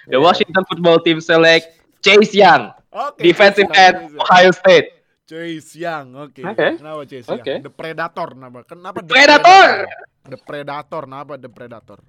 [0.05, 1.65] The Washington Football Team select
[1.99, 3.19] Chase Young, Oke.
[3.21, 4.13] defensive end.
[4.15, 4.99] Ohio State.
[5.23, 6.41] Chase Young, oke.
[6.41, 6.67] Oke.
[6.75, 7.29] Kenapa Chase.
[7.29, 7.61] Young?
[7.61, 8.57] The Predator, kenapa?
[8.65, 9.67] Kenapa The Predator!
[10.25, 11.99] The Predator, kenapa The Predator?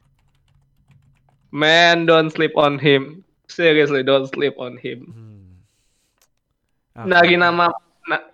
[1.50, 3.26] Man, don't sleep on him.
[3.50, 5.10] Seriously, don't sleep on him.
[6.94, 7.10] Hmm.
[7.10, 7.74] Dari nama
[8.06, 8.26] na-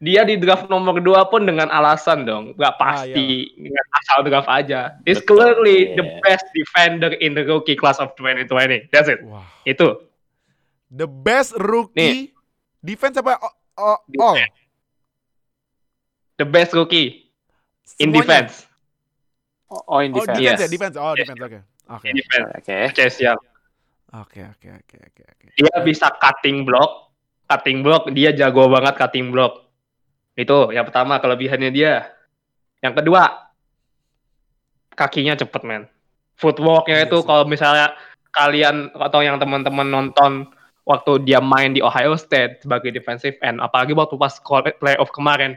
[0.00, 4.96] dia di draft nomor 2 pun dengan alasan dong, nggak pasti, nggak asal draft aja.
[5.04, 6.18] He's Betul, clearly the yeah.
[6.24, 8.88] best defender in the rookie class of 2020.
[8.90, 9.20] That's it.
[9.22, 9.44] Wah.
[9.68, 10.08] Itu.
[10.88, 12.32] The best rookie
[12.80, 13.38] defense apa?
[13.44, 14.40] Oh, oh, all.
[16.40, 17.28] The best rookie
[18.00, 18.48] in Semuanya?
[18.48, 18.64] defense.
[19.68, 20.40] Oh, oh in Oh, defense.
[20.40, 20.64] defense Yes.
[20.64, 20.96] ya, defense.
[20.96, 21.38] Oh, defense.
[21.38, 21.60] Oke.
[21.92, 22.06] Oke.
[22.08, 22.48] In defense.
[22.56, 22.76] Oke.
[22.96, 23.36] Chase Young.
[24.10, 25.46] Oke, oke, oke, oke, oke.
[25.54, 27.14] Dia bisa cutting block,
[27.46, 29.70] cutting block, dia jago banget cutting block.
[30.34, 32.10] Itu yang pertama kelebihannya dia.
[32.82, 33.52] Yang kedua,
[34.98, 35.86] kakinya cepet men.
[36.40, 37.94] Footworknya Iya itu kalau misalnya
[38.32, 40.48] kalian atau yang teman-teman nonton
[40.88, 44.42] waktu dia main di Ohio State sebagai defensive end, apalagi waktu pas
[44.80, 45.54] playoff kemarin,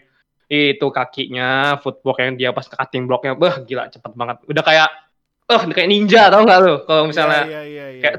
[0.51, 4.38] itu kakinya, footwork yang dia pas cutting blocknya, bah gila cepet banget.
[4.45, 4.89] Udah kayak,
[5.46, 6.76] eh kayak ninja tau nggak lu?
[6.84, 8.02] Kalau misalnya Iya, iya, iya.
[8.02, 8.16] kayak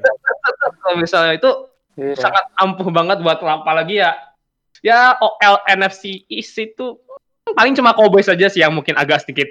[0.78, 1.50] kalau misalnya itu
[1.94, 2.18] Iya.
[2.18, 4.18] sangat ampuh banget buat apalagi ya
[4.80, 6.98] ya OL NFC East itu
[7.46, 9.46] paling cuma Cowboys saja sih yang mungkin agak sedikit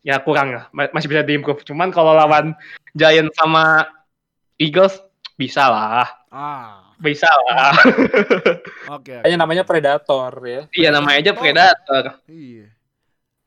[0.00, 2.56] ya kurang lah Ma- masih bisa diimprove cuman kalau lawan
[2.92, 3.84] Giants sama
[4.56, 4.96] Eagles
[5.34, 7.92] bisa lah Ah, bisa lah oke.
[8.90, 9.14] oke.
[9.20, 10.62] Kayaknya namanya predator ya.
[10.72, 12.72] iya namanya aja Predator Iya.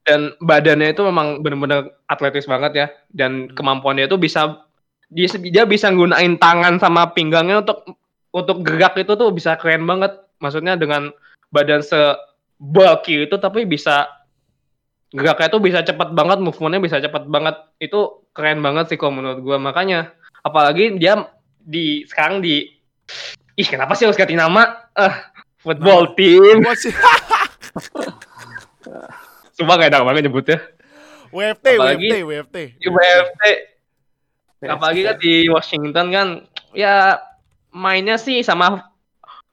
[0.09, 2.87] Dan badannya itu memang benar-benar atletis banget ya.
[3.13, 3.53] Dan Hmm.
[3.53, 4.65] kemampuannya itu bisa
[5.13, 7.85] dia, dia bisa gunain tangan sama pinggangnya untuk
[8.33, 10.17] untuk gerak itu tuh bisa keren banget.
[10.41, 11.13] Maksudnya dengan
[11.53, 12.17] badan se
[12.57, 14.09] bulky itu tapi bisa
[15.13, 17.53] geraknya tuh bisa cepat banget movementnya bisa cepat banget.
[17.77, 19.61] Itu keren banget sih kalau menurut gua.
[19.61, 20.09] Makanya
[20.41, 21.29] apalagi dia
[21.61, 22.65] di sekarang di
[23.61, 24.89] ih kenapa sih harus ganti nama?
[24.97, 25.13] Eh
[25.61, 26.65] football team
[29.59, 30.57] Coba gak enak banget nyebutnya
[31.29, 32.57] WFT, Apalagi- WFT, WFT.
[32.81, 33.43] UFT
[34.61, 36.27] apalagi kan di Washington kan
[36.73, 37.15] ya
[37.71, 38.91] mainnya sih sama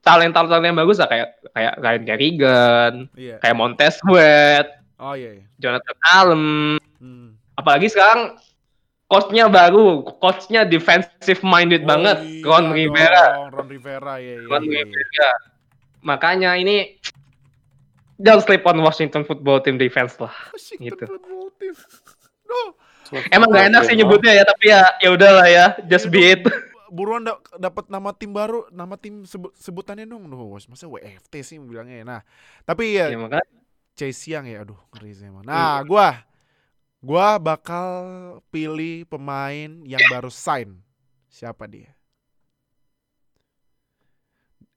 [0.00, 3.36] talenta-talenta yang bagus lah kayak kayak Ryan Kerrigan, Iya.
[3.38, 5.44] kayak Montez Sweat, Oh iya, iya.
[5.58, 6.44] Jonathan Allen.
[6.96, 7.28] Hmm.
[7.54, 8.34] Apalagi sekarang
[9.06, 13.24] coachnya baru, coachnya defensive minded Oh, banget, iya Ron Rivera.
[13.28, 14.46] dong, Ron Rivera, iya, iya.
[14.46, 14.82] Ron iya, iya.
[14.86, 15.30] Rivera.
[16.00, 16.98] Makanya ini
[18.18, 20.32] don't sleep on Washington football team defense lah.
[20.52, 21.04] Washington Gitu.
[21.06, 21.74] football team.
[22.46, 22.70] No.
[23.34, 26.42] Emang gak enak sih nyebutnya ya, tapi ya ya udahlah ya, just be it.
[26.94, 30.30] Buruan da dapat nama tim baru, nama tim sebut sebutannya dong.
[30.30, 32.04] Duh, masa WFT sih bilangnya ya.
[32.06, 32.20] Nah,
[32.62, 33.46] tapi ya Ya makanya
[33.98, 35.42] Chase Young ya, aduh ngeri sih emang.
[35.42, 36.22] Nah, gua
[37.02, 37.90] gua bakal
[38.54, 40.78] pilih pemain yang baru sign.
[41.26, 41.90] Siapa dia?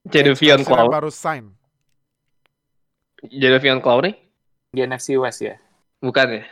[0.09, 1.53] Yang Clowney, baru sign.
[3.25, 4.15] Jadavion Clowney,
[4.71, 5.59] Di NFC West ya.
[5.99, 6.43] bukan ya?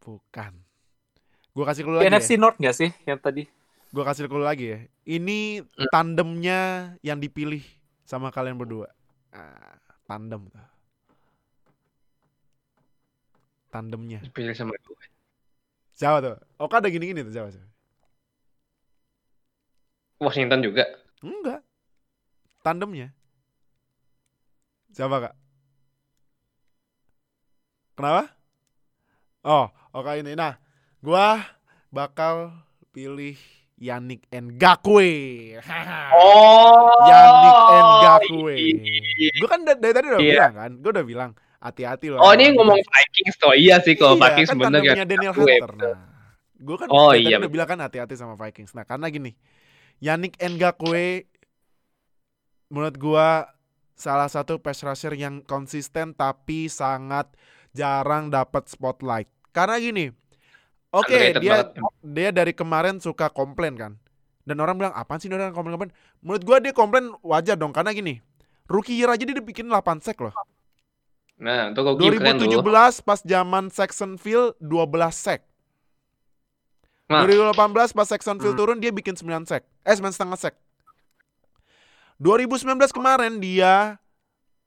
[0.00, 0.52] Bukan.
[1.52, 2.40] Gua kasih clue lagi NFC ya.
[2.40, 3.46] North nggak sih yang tadi?
[3.90, 4.78] Gua kasih clue lagi ya.
[5.04, 5.90] Ini Hmm.
[5.90, 6.60] tandemnya
[7.00, 7.62] yang dipilih
[8.02, 8.90] sama kalian berdua.
[9.30, 10.66] Ah, tandem tuh.
[13.70, 14.18] Tandemnya.
[14.34, 15.06] Pilih sama gue.
[15.94, 16.36] Siapa tuh?
[16.58, 17.54] Oka ada gini-gini tuh siapa?
[17.54, 17.70] siapa?
[20.18, 20.84] Washington juga.
[21.22, 21.62] Enggak.
[22.66, 23.14] Tandemnya.
[24.90, 25.34] Siapa kak?
[28.00, 28.24] Kenapa?
[29.42, 30.32] Oh, Oka ini.
[30.32, 30.56] Nah,
[30.98, 31.44] gua
[31.88, 32.52] bakal
[32.90, 33.36] pilih
[33.76, 35.12] Yannick Ngakwe.
[36.12, 37.58] Oh, Yannick
[38.00, 38.56] Ngakwe.
[38.56, 39.30] iya.
[39.32, 40.32] Gue kan da- dari tadi udah Iya.
[40.34, 42.18] bilang kan, gue udah bilang hati-hati loh.
[42.18, 43.52] Oh, ini ngomong Vikings toh.
[43.52, 44.92] Iya sih kalau Iya, Vikings kan sebenarnya.
[44.92, 45.32] tandemnya Daniel.
[45.32, 45.70] Hunter.
[45.76, 45.98] Nah,
[46.58, 48.72] gue kan Oh, iya, udah bilang kan hati-hati sama Vikings.
[48.72, 49.32] Nah, karena gini,
[49.98, 51.28] Yannick Ngakwe
[52.68, 53.50] menurut gua
[53.92, 57.28] salah satu pass rusher yang konsisten tapi sangat
[57.70, 59.28] jarang dapat spotlight.
[59.50, 60.10] Karena gini,
[60.90, 61.68] oke Underrated dia banget.
[62.02, 63.92] dia dari kemarin suka komplain kan.
[64.42, 65.92] Dan orang bilang apaan sih dia orang komplain-komplain.
[66.20, 68.18] Menurut gua dia komplain wajar dong karena gini.
[68.66, 70.30] Rookie year aja dia bikin 8 sack loh.
[71.40, 73.00] Nah, untuk Gogi keren 2017 dulu.
[73.02, 75.40] pas zaman Saxonville 12 sack.
[77.08, 78.60] Nah, 2018 pas Saxonville Hmm.
[78.60, 79.64] turun dia bikin 9 sack.
[79.82, 80.54] Eh 9 setengah sack.
[82.20, 83.96] 2019 kemarin dia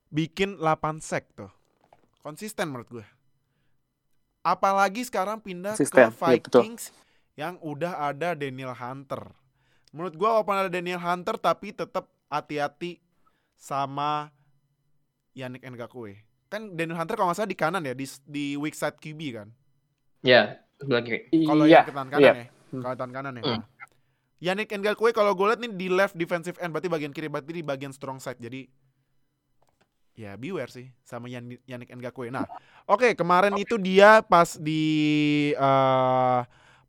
[0.10, 1.52] bikin 8 sack tuh.
[2.24, 3.06] Konsisten menurut gue.
[4.44, 6.40] Apalagi sekarang pindah Konsisten, ke iya.
[6.40, 6.84] Vikings
[7.36, 9.28] yang udah ada Daniel Hunter.
[9.92, 13.04] Menurut gue walaupun ada Daniel Hunter tapi tetap hati-hati
[13.60, 14.32] sama
[15.36, 16.24] Yannick Ngakwe.
[16.48, 19.50] Kan Daniel Hunter kalau nggak salah di kanan ya di di weak side QB kan.
[20.24, 21.28] ya, sebelah kiri.
[21.44, 21.84] Kalau Iya.
[21.84, 22.32] yang ke tangan kanan iya.
[22.32, 22.46] ya.
[22.72, 23.44] Kalau tangan kanan ya.
[23.44, 23.60] Hmm.
[23.60, 23.68] Nah.
[24.44, 27.64] Yannick Ngakwe kalau gue liat nih di left defensive end berarti bagian kiri berarti di
[27.64, 28.40] bagian strong side.
[28.40, 28.64] Jadi
[30.14, 32.30] ya beware sih sama Yan- Yannick Ngakwe.
[32.30, 32.46] Nah,
[32.86, 34.84] oke kemarin itu dia pas di
[35.58, 36.40] eh,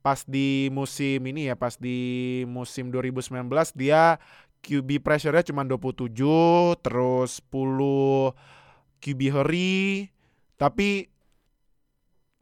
[0.05, 1.97] pas di musim ini ya, pas di
[2.45, 4.21] musim 2019 dia
[4.65, 6.17] QB pressure-nya cuma 27
[6.81, 8.33] terus 10
[9.05, 10.09] QB hurry
[10.57, 11.13] tapi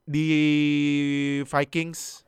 [0.07, 0.26] di
[1.43, 2.22] Vikings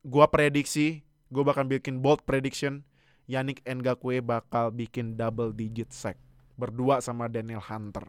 [0.00, 2.80] gua prediksi gua bakal bikin bold prediction
[3.28, 6.16] Yannick Ngakwe bakal bikin double digit sack
[6.54, 8.04] berdua sama Daniel Hunter.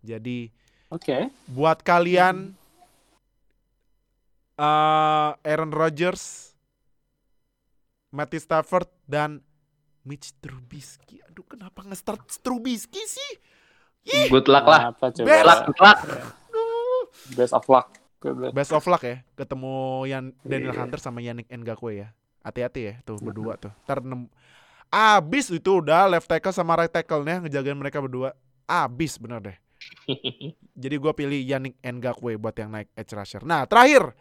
[0.00, 0.50] Jadi
[0.86, 1.34] Oke.
[1.50, 2.54] Buat kalian
[4.56, 6.54] eh Aaron Rodgers,
[8.08, 9.42] Matty Stafford dan
[10.06, 11.20] Mitch Trubisky.
[11.26, 13.32] Aduh, kenapa nge-start Trubisky sih?
[14.06, 14.94] Ih, Good luck lah.
[14.94, 15.44] Best.
[15.44, 15.98] Luck, good luck.
[17.34, 17.88] Best of luck.
[18.54, 20.80] Best of luck ya ketemu yang Daniel Iya.
[20.86, 22.08] Hunter sama Yannick Ngakwe ya.
[22.46, 23.74] Hati-hati ya tuh berdua tuh.
[23.84, 23.98] Ntar
[24.92, 28.32] abis itu udah left tackle sama right tackle-nya ngejagain mereka berdua.
[28.66, 29.58] Abis bener deh.
[30.82, 33.42] Jadi gua pilih Yannick Ngakwe buat yang naik edge rusher.
[33.46, 34.14] Nah terakhir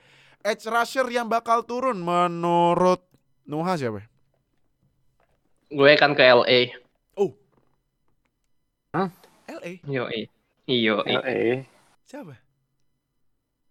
[0.45, 3.01] edge rusher yang bakal turun menurut
[3.45, 4.05] Nuha siapa?
[5.69, 6.85] Gue kan ke LA.
[9.45, 10.09] LA Yo,
[10.65, 10.95] iyo.
[11.05, 11.65] Eh,
[12.05, 12.37] siapa?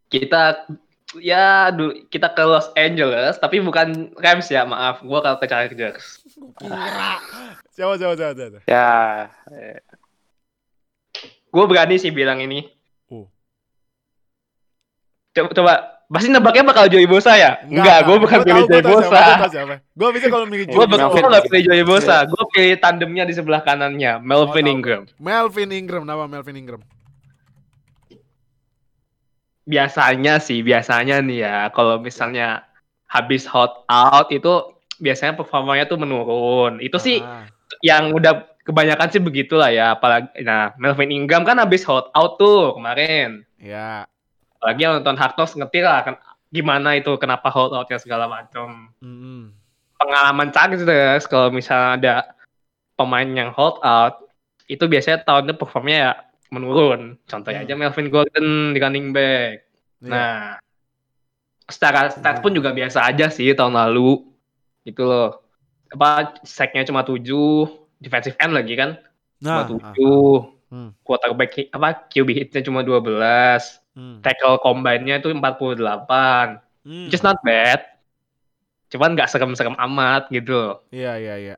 [0.06, 0.70] Kita
[1.16, 5.00] ya du- kita ke Los Angeles tapi bukan Rams ya, maaf.
[5.00, 6.22] Gua kalau ke Chargers.
[7.70, 8.58] Siapa siapa siapa siapa?
[8.64, 9.28] ya.
[9.50, 9.78] eh,
[11.48, 12.66] Gue berani sih bilang ini.
[13.06, 13.30] Oh.
[15.30, 15.72] Coba, coba
[16.04, 17.62] pasti nebaknya bakal Joey Bosa ya?
[17.62, 19.22] Enggak, gue bukan Gua pilih Joey Bosa.
[19.94, 21.22] Gua bisa kalau milih Gue Joey Bosa.
[21.22, 22.16] nggak pilih Joey Bosa.
[22.16, 22.30] Iya.
[22.30, 24.66] Gue pilih tandemnya di sebelah kanannya, Melvin.
[24.66, 25.02] Ingram.
[25.16, 26.82] Melvin Ingram, nama Melvin Ingram.
[29.64, 32.68] Biasanya sih, biasanya nih ya, kalau misalnya
[33.08, 36.78] habis hot out itu biasanya performanya tuh menurun.
[36.84, 37.48] Itu sih Ah,
[37.80, 39.96] yang udah kebanyakan sih begitulah ya.
[39.96, 43.44] Apalagi, nah Melvin Ingram kan habis hot out tuh kemarin.
[43.56, 44.04] ya.
[44.60, 46.14] Apalagi yang nonton Hard Knocks ngerti lah kan
[46.48, 48.92] gimana itu kenapa hot outnya segala macam.
[49.00, 49.52] Mm-mm.
[49.94, 52.14] pengalaman Chargers kalau misalnya ada
[52.94, 54.28] pemain yang hold out
[54.68, 56.12] itu biasanya tahunnya performnya ya
[56.54, 57.18] menurun.
[57.26, 57.68] Contohnya Hmm.
[57.68, 59.66] aja Melvin Gordon di running back.
[59.98, 60.08] Iya.
[60.08, 60.38] Nah,
[61.66, 64.22] secara stats pun juga biasa aja sih tahun lalu.
[64.86, 65.42] Gitu loh.
[65.90, 67.66] Apa sacknya cuma 7,
[67.98, 68.98] defensive end lagi kan
[69.42, 70.54] Nah, cuma ah, 7.
[70.72, 70.90] Hmm.
[71.06, 73.82] Quarterback apa QB hitnya cuma 12.
[73.94, 74.22] hmm.
[74.22, 76.62] Tackle combine-nya itu 48.
[76.82, 77.08] Hmm.
[77.12, 77.80] Is not bad.
[78.90, 80.74] Cuman nggak serem-serem amat gitu loh.
[80.94, 81.56] Iya, iya, iya.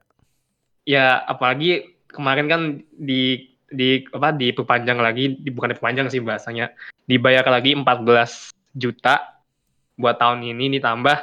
[0.86, 2.62] ya apalagi kemarin kan
[2.94, 6.72] di di apa diperpanjang lagi di, bukan diperpanjang sih bahasanya.
[7.06, 9.42] Dibayar lagi 14 juta
[9.98, 11.18] buat tahun ini ditambah.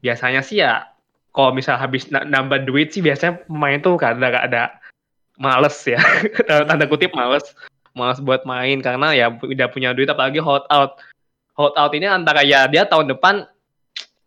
[0.00, 0.90] Biasanya sih ya
[1.30, 4.80] kalau misal habis na- nambah duit sih biasanya pemain tuh gak ada
[5.38, 6.00] males ya.
[6.68, 7.54] Tanda kutip males.
[7.94, 10.98] Males buat main karena ya udah punya duit apalagi hot out.
[11.58, 13.46] Hot out ini antara ya dia tahun depan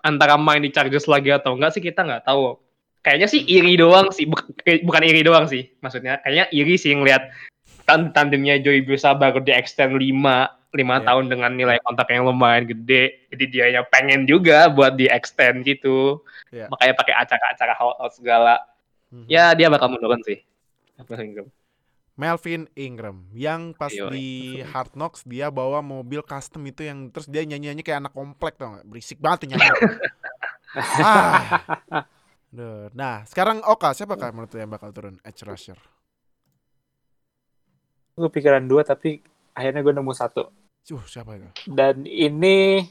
[0.03, 2.59] antara main di Chargers lagi atau enggak sih kita nggak tahu
[3.03, 4.25] kayaknya sih iri doang sih
[4.83, 7.29] bukan iri doang sih maksudnya kayaknya iri sih ngelihat
[7.83, 9.99] tan tandemnya Joey Bosa baru di extend 5
[10.73, 11.05] lima Iya.
[11.05, 15.61] tahun dengan nilai kontrak yang lumayan gede jadi dia ya pengen juga buat di extend
[15.67, 16.65] gitu Iya.
[16.71, 18.57] makanya pakai acara-acara holdout segala
[19.13, 19.29] Mhm.
[19.29, 20.41] ya dia bakal menurun sih
[22.13, 24.09] Melvin Ingram yang pas Yoi.
[24.13, 24.27] di
[24.61, 28.77] Hard Knocks dia bawa mobil custom itu yang terus dia nyanyi-nyanyi kayak anak komplek tau
[28.77, 28.85] gak?
[28.85, 29.65] Berisik banget tuh nyanyi.
[31.01, 32.05] ah.
[32.53, 32.93] Duh.
[32.93, 35.77] Nah, sekarang Oka siapa kah menurut yang bakal turun edge rusher?
[38.13, 40.53] gue pikiran dua tapi akhirnya gue nemu satu.
[40.83, 41.49] Cuh, siapa itu?
[41.65, 42.85] Dan ini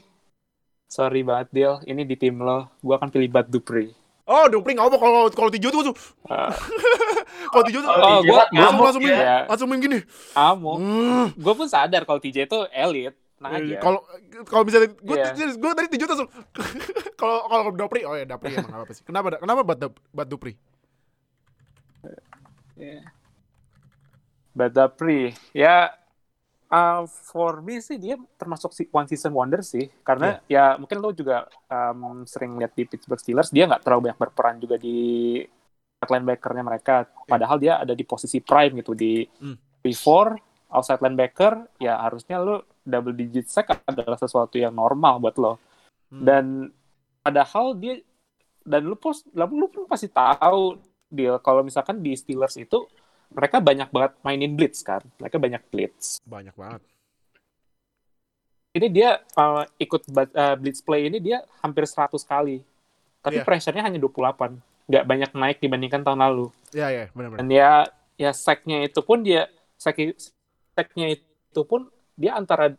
[0.85, 3.95] sorry banget Deal, ini di tim lo, gue akan pilih Bud Dupree.
[4.23, 5.95] Oh, Dupling apa kalau kalau Tijo tuh tuh.
[6.27, 6.51] Ah.
[7.51, 9.43] kalau Tijo tuh Oh, Tijo gua- langsung langsung ya.
[9.47, 9.99] langsung main gini.
[10.33, 11.27] Hmm.
[11.31, 13.75] gue pun sadar kalau TJ itu elit, tenang aja.
[13.83, 13.99] Kalau
[14.47, 15.51] kalau misalnya gue Iya.
[15.59, 16.29] gue tadi tuh langsung
[17.19, 19.03] kalau kalau Dupri oh ya Dupri emang apa sih?
[19.03, 19.79] Kenapa kenapa buat
[20.15, 20.55] buat Dupri?
[24.53, 25.89] Bud Dupree, ya
[26.69, 31.09] uh, for me sih dia termasuk si one season wonder sih, karena ya mungkin lo
[31.09, 35.41] juga um, sering lihat di Pittsburgh Steelers dia nggak terlalu banyak berperan juga di
[36.03, 39.57] linebacker-nya mereka, padahal dia ada di posisi prime gitu di Hmm.
[39.81, 40.37] before
[40.69, 45.53] outside linebacker, ya harusnya lo double digit sack adalah sesuatu yang normal buat lo.
[46.11, 46.23] Hmm.
[46.23, 46.45] Dan
[47.23, 48.03] padahal dia
[48.63, 50.79] dan lu pos lu pun pasti tahu
[51.11, 52.87] dia kalau misalkan di Steelers itu
[53.33, 55.01] mereka banyak banget mainin blitz kan.
[55.17, 56.21] Mereka banyak blitz.
[56.23, 56.81] banyak banget.
[58.73, 62.65] Ini dia uh, ikut uh, blitz play ini dia hampir 100 kali.
[63.23, 63.45] Tapi Iya.
[63.45, 64.57] pressure-nya hanya 28.
[64.89, 66.49] Nggak banyak naik dibandingkan tahun lalu.
[66.73, 67.39] Iya iya benar benar.
[67.41, 67.71] Dan ya
[68.17, 69.97] ya sack-nya itu pun dia sack
[70.73, 71.89] sack-nya itu pun
[72.23, 72.71] dia antara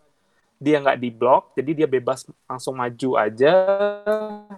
[0.56, 3.52] dia nggak di block, jadi dia bebas langsung maju aja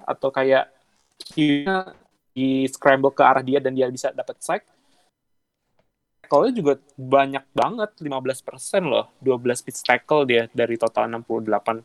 [0.07, 0.71] atau kayak
[1.17, 1.97] Q-nya
[2.37, 4.63] di scramble ke arah dia dan dia bisa dapat sack.
[6.23, 9.11] Tackle-nya juga banyak banget, 15% loh.
[9.25, 11.83] 12 pitch tackle dia dari total 68.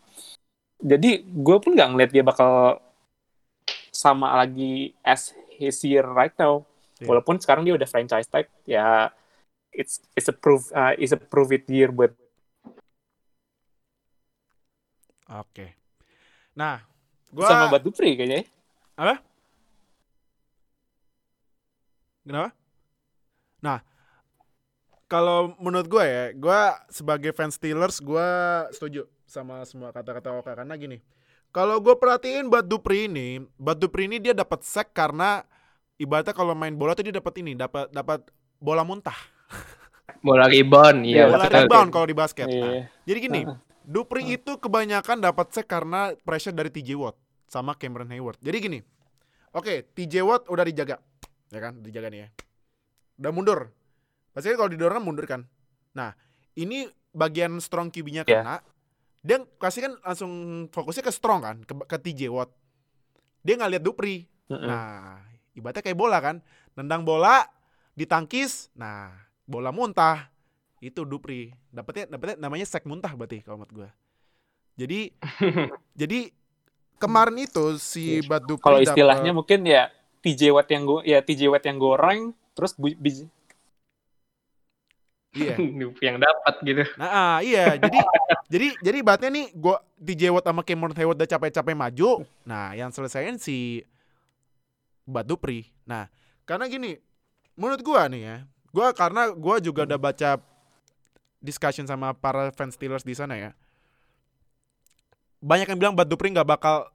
[0.81, 2.81] Jadi gue pun nggak ngeliat dia bakal
[3.93, 6.65] sama lagi as his year right now.
[6.99, 7.07] Iya.
[7.09, 9.13] Walaupun sekarang dia udah franchise tag, ya
[9.71, 12.11] it's it's a proof uh, it's a prove it year buat
[15.39, 15.75] Oke.
[16.57, 16.83] Nah,
[17.31, 18.43] gua Sama Bad Dupri kayaknya.
[18.99, 19.15] ya.
[22.21, 22.49] Kenapa?
[23.61, 23.79] Nah,
[25.09, 26.59] kalau menurut gue ya, gue
[26.93, 28.29] sebagai fans Steelers, gue
[28.71, 31.01] setuju sama semua kata-kata Oka karena gini.
[31.51, 35.43] Kalau gue perhatiin Bud Dupri ini, Bud Dupri ini dia dapat sack karena
[35.99, 38.23] ibaratnya kalau main bola tuh dia dapat ini, dapat dapat
[38.61, 39.17] bola muntah,
[40.21, 41.25] Bola rebound, iya.
[41.27, 42.45] Bola rebound kalau di basket.
[42.45, 42.81] Nah, Iya.
[43.09, 43.41] jadi gini,
[43.81, 47.17] Dupri itu kebanyakan dapat sack karena pressure dari TJ Watt
[47.49, 48.37] sama Cameron Hayward.
[48.39, 48.79] Jadi gini,
[49.51, 51.01] oke TJ Watt udah dijaga,
[51.49, 52.29] ya kan, dijaga nih ya.
[53.21, 53.59] Udah mundur.
[54.31, 55.41] Pasti kalau didorong kan mundur kan.
[55.91, 56.15] Nah,
[56.55, 58.41] ini bagian strong QB-nya Iya.
[58.41, 58.55] kena.
[59.21, 60.31] Dia pasti kan langsung
[60.71, 62.49] fokusnya ke strong kan, ke, ke TJ Watt.
[63.43, 64.25] Dia nggak lihat Dupri.
[64.47, 64.65] Mm-mm.
[64.65, 65.19] Nah,
[65.53, 66.39] ibaratnya kayak bola kan.
[66.79, 67.43] Nendang bola,
[67.93, 69.11] ditangkis, nah,
[69.43, 70.30] bola muntah.
[70.81, 71.53] Itu Dupri.
[71.69, 73.89] Dapatnya dapatnya namanya sek muntah berarti kalau menurut gua.
[74.75, 75.13] Jadi
[76.01, 76.33] jadi
[76.97, 79.93] kemarin itu si Bad Dupri Kalau dapet- istilahnya mungkin ya
[80.25, 83.29] TJ Watt yang go ya TJ Watt yang goreng terus bu, bi-
[85.37, 85.55] iya.
[86.09, 86.83] yang dapat gitu.
[86.97, 87.77] Nah, ah, iya.
[87.77, 87.99] Jadi
[88.53, 92.25] jadi jadi ibaratnya nih gua DJ Watt sama Cameron Hayward udah capek-capek maju.
[92.41, 93.85] Nah, yang selesaiin si
[95.05, 95.69] Bad Dupri.
[95.85, 96.09] Nah,
[96.45, 96.97] karena gini,
[97.53, 98.37] menurut gua nih ya,
[98.73, 100.29] gua karena gua juga udah baca
[101.41, 103.51] discussion sama para fans Steelers di sana ya.
[105.41, 106.85] Banyak yang bilang Bad Dupri nggak bakal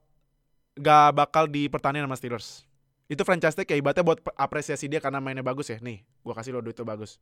[0.73, 2.63] nggak bakal dipertahankan sama Steelers.
[3.07, 5.79] Itu franchise tag kayak ibaratnya buat apresiasi dia karena mainnya bagus ya.
[5.79, 7.19] Nih, gua kasih lo duit itu bagus.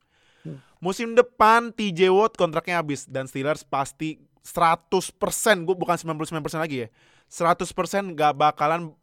[0.78, 5.01] Musim depan TJ Watt kontraknya habis dan Steelers pasti 100%
[5.65, 6.88] gue bukan 99% lagi ya.
[7.26, 7.65] 100%
[8.13, 8.93] gak bakalan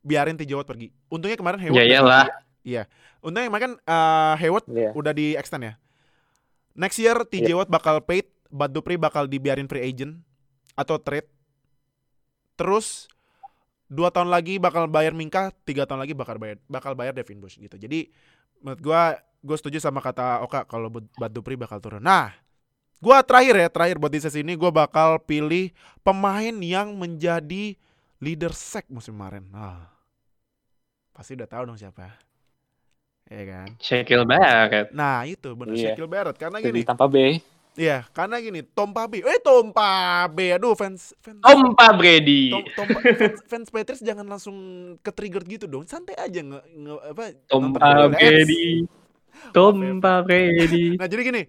[0.00, 0.88] biarin TJ Watt pergi.
[1.06, 2.24] Untungnya kemarin Hayward Ya iyalah.
[2.24, 2.40] di-
[2.72, 2.82] Iya.
[3.20, 4.90] Untungnya kemarin kan eh, Hayward Iya.
[4.96, 5.74] udah di extend ya.
[6.72, 10.20] Next year TJ Watt bakal paid, Bud Dupree bakal dibiarin free agent
[10.72, 11.28] atau trade.
[12.56, 13.08] Terus
[13.92, 17.60] dua tahun lagi bakal bayar Minka, tiga tahun lagi bakal bayar bakal bayar Devin Bush
[17.60, 17.76] gitu.
[17.76, 18.08] Jadi
[18.64, 19.02] menurut gua
[19.42, 22.00] gue setuju sama kata Oka kalau Bud Dupree bakal turun.
[22.00, 22.32] Nah,
[23.02, 27.76] gua terakhir ya, terakhir buat di sesi ini gua bakal pilih pemain yang menjadi
[28.22, 29.44] leader sack musim kemarin.
[29.50, 29.92] Nah,
[31.12, 32.31] pasti udah tahu dong siapa.
[33.30, 33.68] Ya kan?
[33.78, 34.88] Shaquille Barrett.
[34.92, 35.94] Nah, itu bener Iya.
[35.94, 36.88] Shaquille Barrett karena Jadi gini.
[36.88, 37.38] tanpa B.
[37.72, 39.24] Iya, karena gini, Tom Pabe.
[39.24, 40.60] Eh, Tom Pabe.
[40.60, 42.52] Aduh, fans fans Tompa Brady.
[42.52, 44.56] Tom, Tom fans, fans Patriots jangan langsung
[45.00, 45.88] ke trigger gitu dong.
[45.88, 47.22] Santai aja nge, nge apa?
[47.32, 48.84] Eh, Brady.
[49.56, 50.84] Tompa Brady.
[51.00, 51.42] Nah, jadi gini,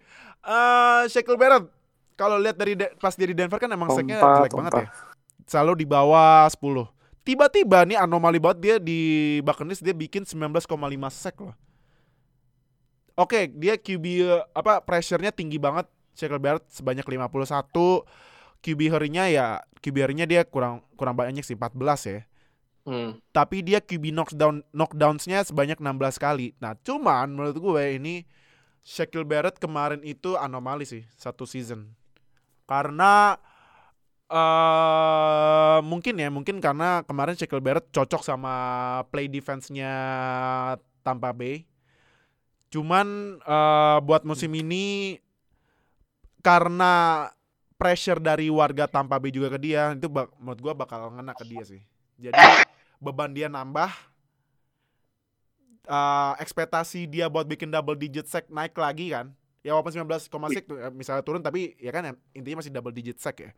[0.47, 1.67] eh Shaquille Barrett
[2.15, 4.87] kalau lihat dari De- pas dia di Denver kan emang Tompa, jelek banget ya.
[5.43, 6.87] Selalu di bawah 10.
[7.23, 8.99] Tiba-tiba nih anomali banget dia di
[9.47, 10.67] Buccaneers dia bikin 19,5
[11.11, 11.55] sack loh.
[13.15, 15.87] Oke, dia QB eh, apa pressure-nya tinggi banget.
[16.13, 18.05] Shaquille Barrett sebanyak 51.
[18.63, 21.79] QB harinya ya QB harinya dia kurang kurang banyak sih 14
[22.11, 22.21] ya.
[22.83, 23.15] Hmm.
[23.31, 26.51] Tapi dia QB knockdown knockdowns-nya sebanyak 16 kali.
[26.59, 28.27] Nah, cuman menurut gue ini
[28.83, 31.95] Shaquille Barrett kemarin itu anomali sih satu season.
[32.67, 33.39] Karena
[34.33, 38.53] eh mungkin ya, mungkin karena kemarin Shaquille Barrett cocok sama
[39.13, 39.91] play defense-nya
[41.05, 41.65] Tampa Bay.
[42.73, 45.17] Cuman eh buat musim ini
[46.43, 46.91] karena
[47.79, 51.43] pressure dari warga Tampa Bay juga ke dia, itu bak- menurut gua bakal ngena ke
[51.47, 51.81] dia sih.
[52.19, 52.63] Jadi
[53.03, 53.91] beban dia nambah.
[55.83, 59.35] Eh, ekspektasi dia buat bikin double digit sack naik lagi kan.
[59.67, 63.43] Ya walaupun 19,6 tuh, eh, misalnya turun tapi ya kan intinya masih double digit sack
[63.43, 63.51] ya.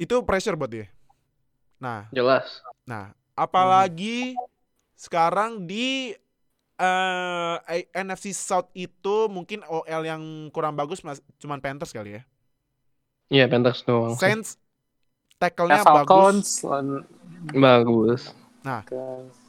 [0.00, 0.86] Itu pressure buat dia.
[1.82, 2.62] Nah, Jelas.
[2.86, 4.34] Nah, apalagi
[4.94, 6.14] sekarang di
[6.82, 12.22] eh I- NFC South itu mungkin OL yang kurang bagus mas, cuman Panthers kali ya.
[13.32, 14.14] Iya, Panthers doang.
[14.18, 16.62] Saints Ya, tackle-nya bagus.
[17.54, 18.22] Bagus.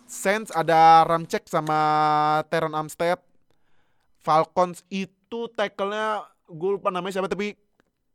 [0.09, 1.79] Saints ada Ramcek sama
[2.49, 3.21] Teron Armstead.
[4.23, 7.59] Falcons itu tackle-nya gue lupa namanya siapa tapi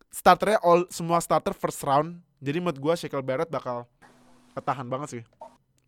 [0.08, 2.20] starternya all semua starter first round.
[2.38, 3.84] Jadi menurut gue Shaquille Barrett bakal
[4.54, 5.22] ketahan banget sih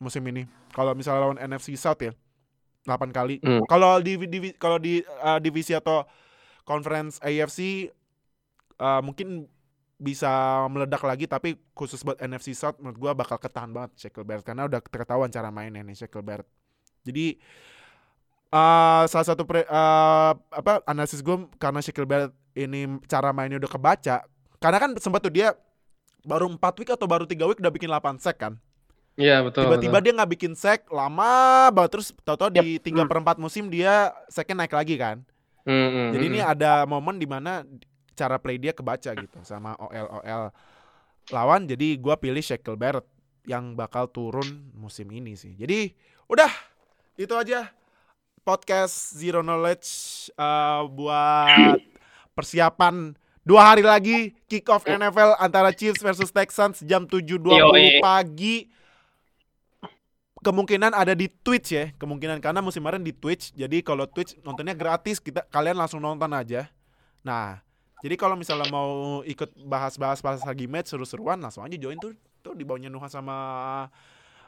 [0.00, 0.48] musim ini.
[0.72, 2.12] Kalau misalnya lawan NFC South ya
[2.88, 3.38] 8 kali.
[3.44, 3.62] Hmm.
[3.68, 6.04] Kalau di, divi- kalau di uh, divisi atau
[6.64, 7.90] conference AFC
[8.80, 9.46] uh, mungkin
[10.00, 14.48] bisa meledak lagi tapi khusus buat NFC South menurut gua bakal ketahan banget Shaquille Barrett
[14.48, 16.48] karena udah ketahuan cara mainnya nih Shaquille Barrett.
[17.04, 17.36] Jadi
[18.52, 23.70] uh, salah satu pre, uh, apa analisis gue karena Shaquille Barrett ini cara mainnya udah
[23.70, 24.16] kebaca
[24.60, 25.56] karena kan sempat tuh dia
[26.24, 28.60] baru 4 week atau baru tiga week udah bikin 8 sack kan.
[29.18, 29.68] Iya, betul.
[29.68, 30.04] Tiba-tiba betul.
[30.04, 34.64] dia nggak bikin sack lama banget terus tahu-tahu di tiga per empat musim dia sacknya
[34.64, 35.24] naik lagi kan.
[35.64, 36.32] Hmm, hmm, Jadi hmm.
[36.36, 37.64] ini ada momen di mana
[38.16, 40.42] cara play dia kebaca gitu sama OL OL
[41.32, 43.08] lawan jadi gua pilih Shackle Barrett
[43.48, 45.56] yang bakal turun musim ini sih.
[45.56, 45.92] Jadi
[46.28, 46.52] udah
[47.16, 47.68] itu aja
[48.40, 49.88] podcast Zero Knowledge
[50.32, 51.89] eh, buat
[52.40, 58.00] persiapan dua hari lagi kick off NFL antara Chiefs versus Texans jam 7.20 Yoi.
[58.00, 58.56] pagi.
[60.40, 63.52] Kemungkinan ada di Twitch ya, kemungkinan karena musim kemarin di Twitch.
[63.52, 66.64] Jadi kalau Twitch nontonnya gratis, kita kalian langsung nonton aja.
[67.20, 67.60] Nah,
[68.00, 72.56] jadi kalau misalnya mau ikut bahas-bahas pas lagi match seru-seruan langsung aja join tuh tuh
[72.56, 73.36] di bawahnya Nuha sama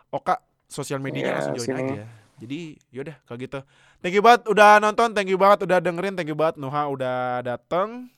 [0.09, 1.93] Oka sosial medianya Iya, langsung join sini.
[2.01, 2.05] aja.
[2.43, 3.61] Jadi yaudah kalau gitu.
[4.03, 7.39] Thank you banget udah nonton, thank you banget udah dengerin, thank you banget Nuha udah
[7.47, 8.11] dateng.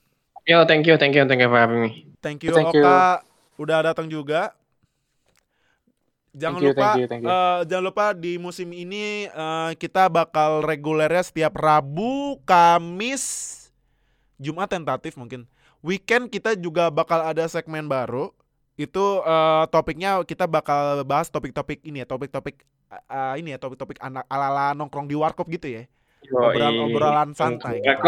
[0.49, 2.09] Yo, thank you, thank you, thank you for having me.
[2.25, 2.81] Thank you Thank you.
[2.81, 3.21] Oka
[3.61, 4.57] udah datang juga.
[6.33, 7.29] Jangan Thank you, lupa thank you, thank you.
[7.31, 13.25] eh, jangan lupa di musim ini eh, kita bakal regulernya setiap Rabu, Kamis,
[14.41, 15.45] Jumat tentatif mungkin.
[15.85, 18.33] Weekend kita juga bakal ada segmen baru.
[18.75, 22.59] Itu eh, topiknya kita bakal bahas topik-topik ini ya, topik-topik
[22.91, 25.85] eh, ini ya, topik-topik anak ala-ala nongkrong di warkop gitu ya.
[26.25, 27.85] Obrolan, obrolan santai.
[27.85, 28.01] gitu.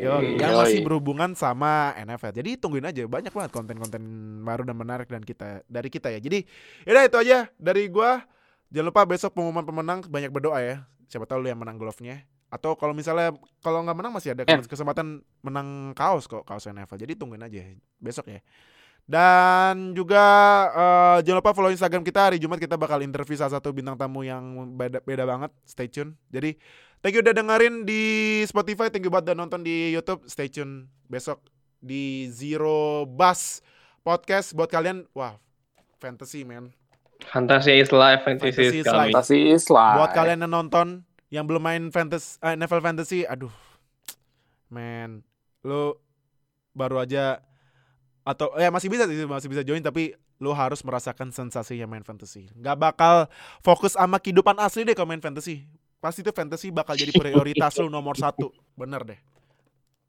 [0.00, 2.32] Yoi, yang masih berhubungan sama NFL.
[2.32, 4.00] Jadi tungguin aja banyak banget konten-konten
[4.42, 6.18] baru dan menarik dan kita dari kita ya.
[6.18, 6.48] Jadi
[6.82, 8.24] yaudah itu aja dari gua.
[8.68, 10.76] Jangan lupa besok pengumuman pemenang banyak berdoa ya.
[11.04, 12.24] Siapa tahu lu yang menang glove-nya.
[12.48, 14.64] Atau kalau misalnya kalau nggak menang masih ada Eh.
[14.64, 16.96] kesempatan menang kaos kok kaos NFL.
[16.96, 17.60] Jadi tungguin aja
[18.00, 18.40] besok ya.
[19.08, 20.24] Dan juga
[20.68, 24.20] eh, jangan lupa follow Instagram kita hari Jumat kita bakal interview salah satu bintang tamu
[24.20, 24.44] yang
[24.76, 25.48] beda, beda banget.
[25.64, 26.12] Stay tune.
[26.28, 26.60] Jadi
[27.00, 30.28] thank you udah dengerin di Spotify, thank you banget udah nonton di YouTube.
[30.28, 31.40] Stay tune besok
[31.80, 33.64] di Zero Bus
[34.04, 35.08] Podcast buat kalian.
[35.16, 35.40] Wah,
[35.96, 36.68] fantasy man.
[37.32, 39.00] Fantasy is life, fantasy, Fantasy is is coming.
[39.00, 39.12] life.
[39.16, 39.96] Fantasi is live.
[40.04, 40.86] Buat kalian yang nonton
[41.32, 43.52] yang belum main fantasy eh, NFL fantasy, aduh.
[44.68, 45.24] Man,
[45.64, 45.96] lu
[46.76, 47.40] baru aja
[48.28, 52.52] atau ya masih bisa sih, masih bisa join tapi lu harus merasakan sensasinya main fantasy.
[52.52, 53.14] Nggak bakal
[53.64, 55.64] fokus sama kehidupan asli deh kalau main fantasy.
[55.96, 58.52] Pasti tuh fantasy bakal jadi prioritas lu nomor satu.
[58.76, 59.18] Bener deh.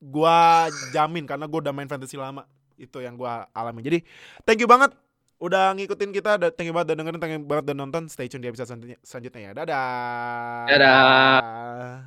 [0.03, 2.43] Gua jamin karena gua udah main fantasy lama.
[2.75, 3.79] Itu yang gua alami.
[3.87, 4.03] Jadi
[4.43, 4.91] thank you banget
[5.39, 6.35] udah ngikutin kita.
[6.53, 8.11] Thank you banget udah dengerin, thank you banget udah nonton.
[8.11, 9.51] Stay tune di episode selanjutnya, selanjutnya ya.
[9.55, 10.65] Dadah.
[10.67, 11.97] Dadah.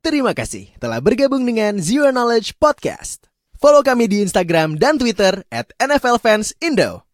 [0.00, 3.29] Terima kasih telah bergabung dengan Zero Knowledge Podcast.
[3.60, 6.16] Follow kami di Instagram dan Twitter at NFL.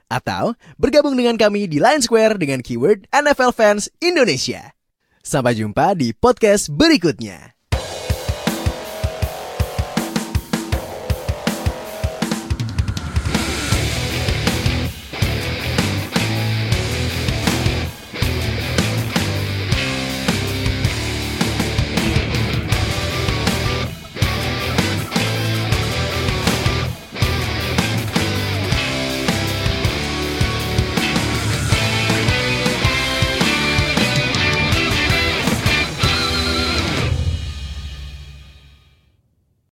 [0.06, 4.70] Atau bergabung dengan kami di Line Square dengan keyword NFL Fans Indonesia.
[5.26, 7.55] Sampai jumpa di podcast berikutnya.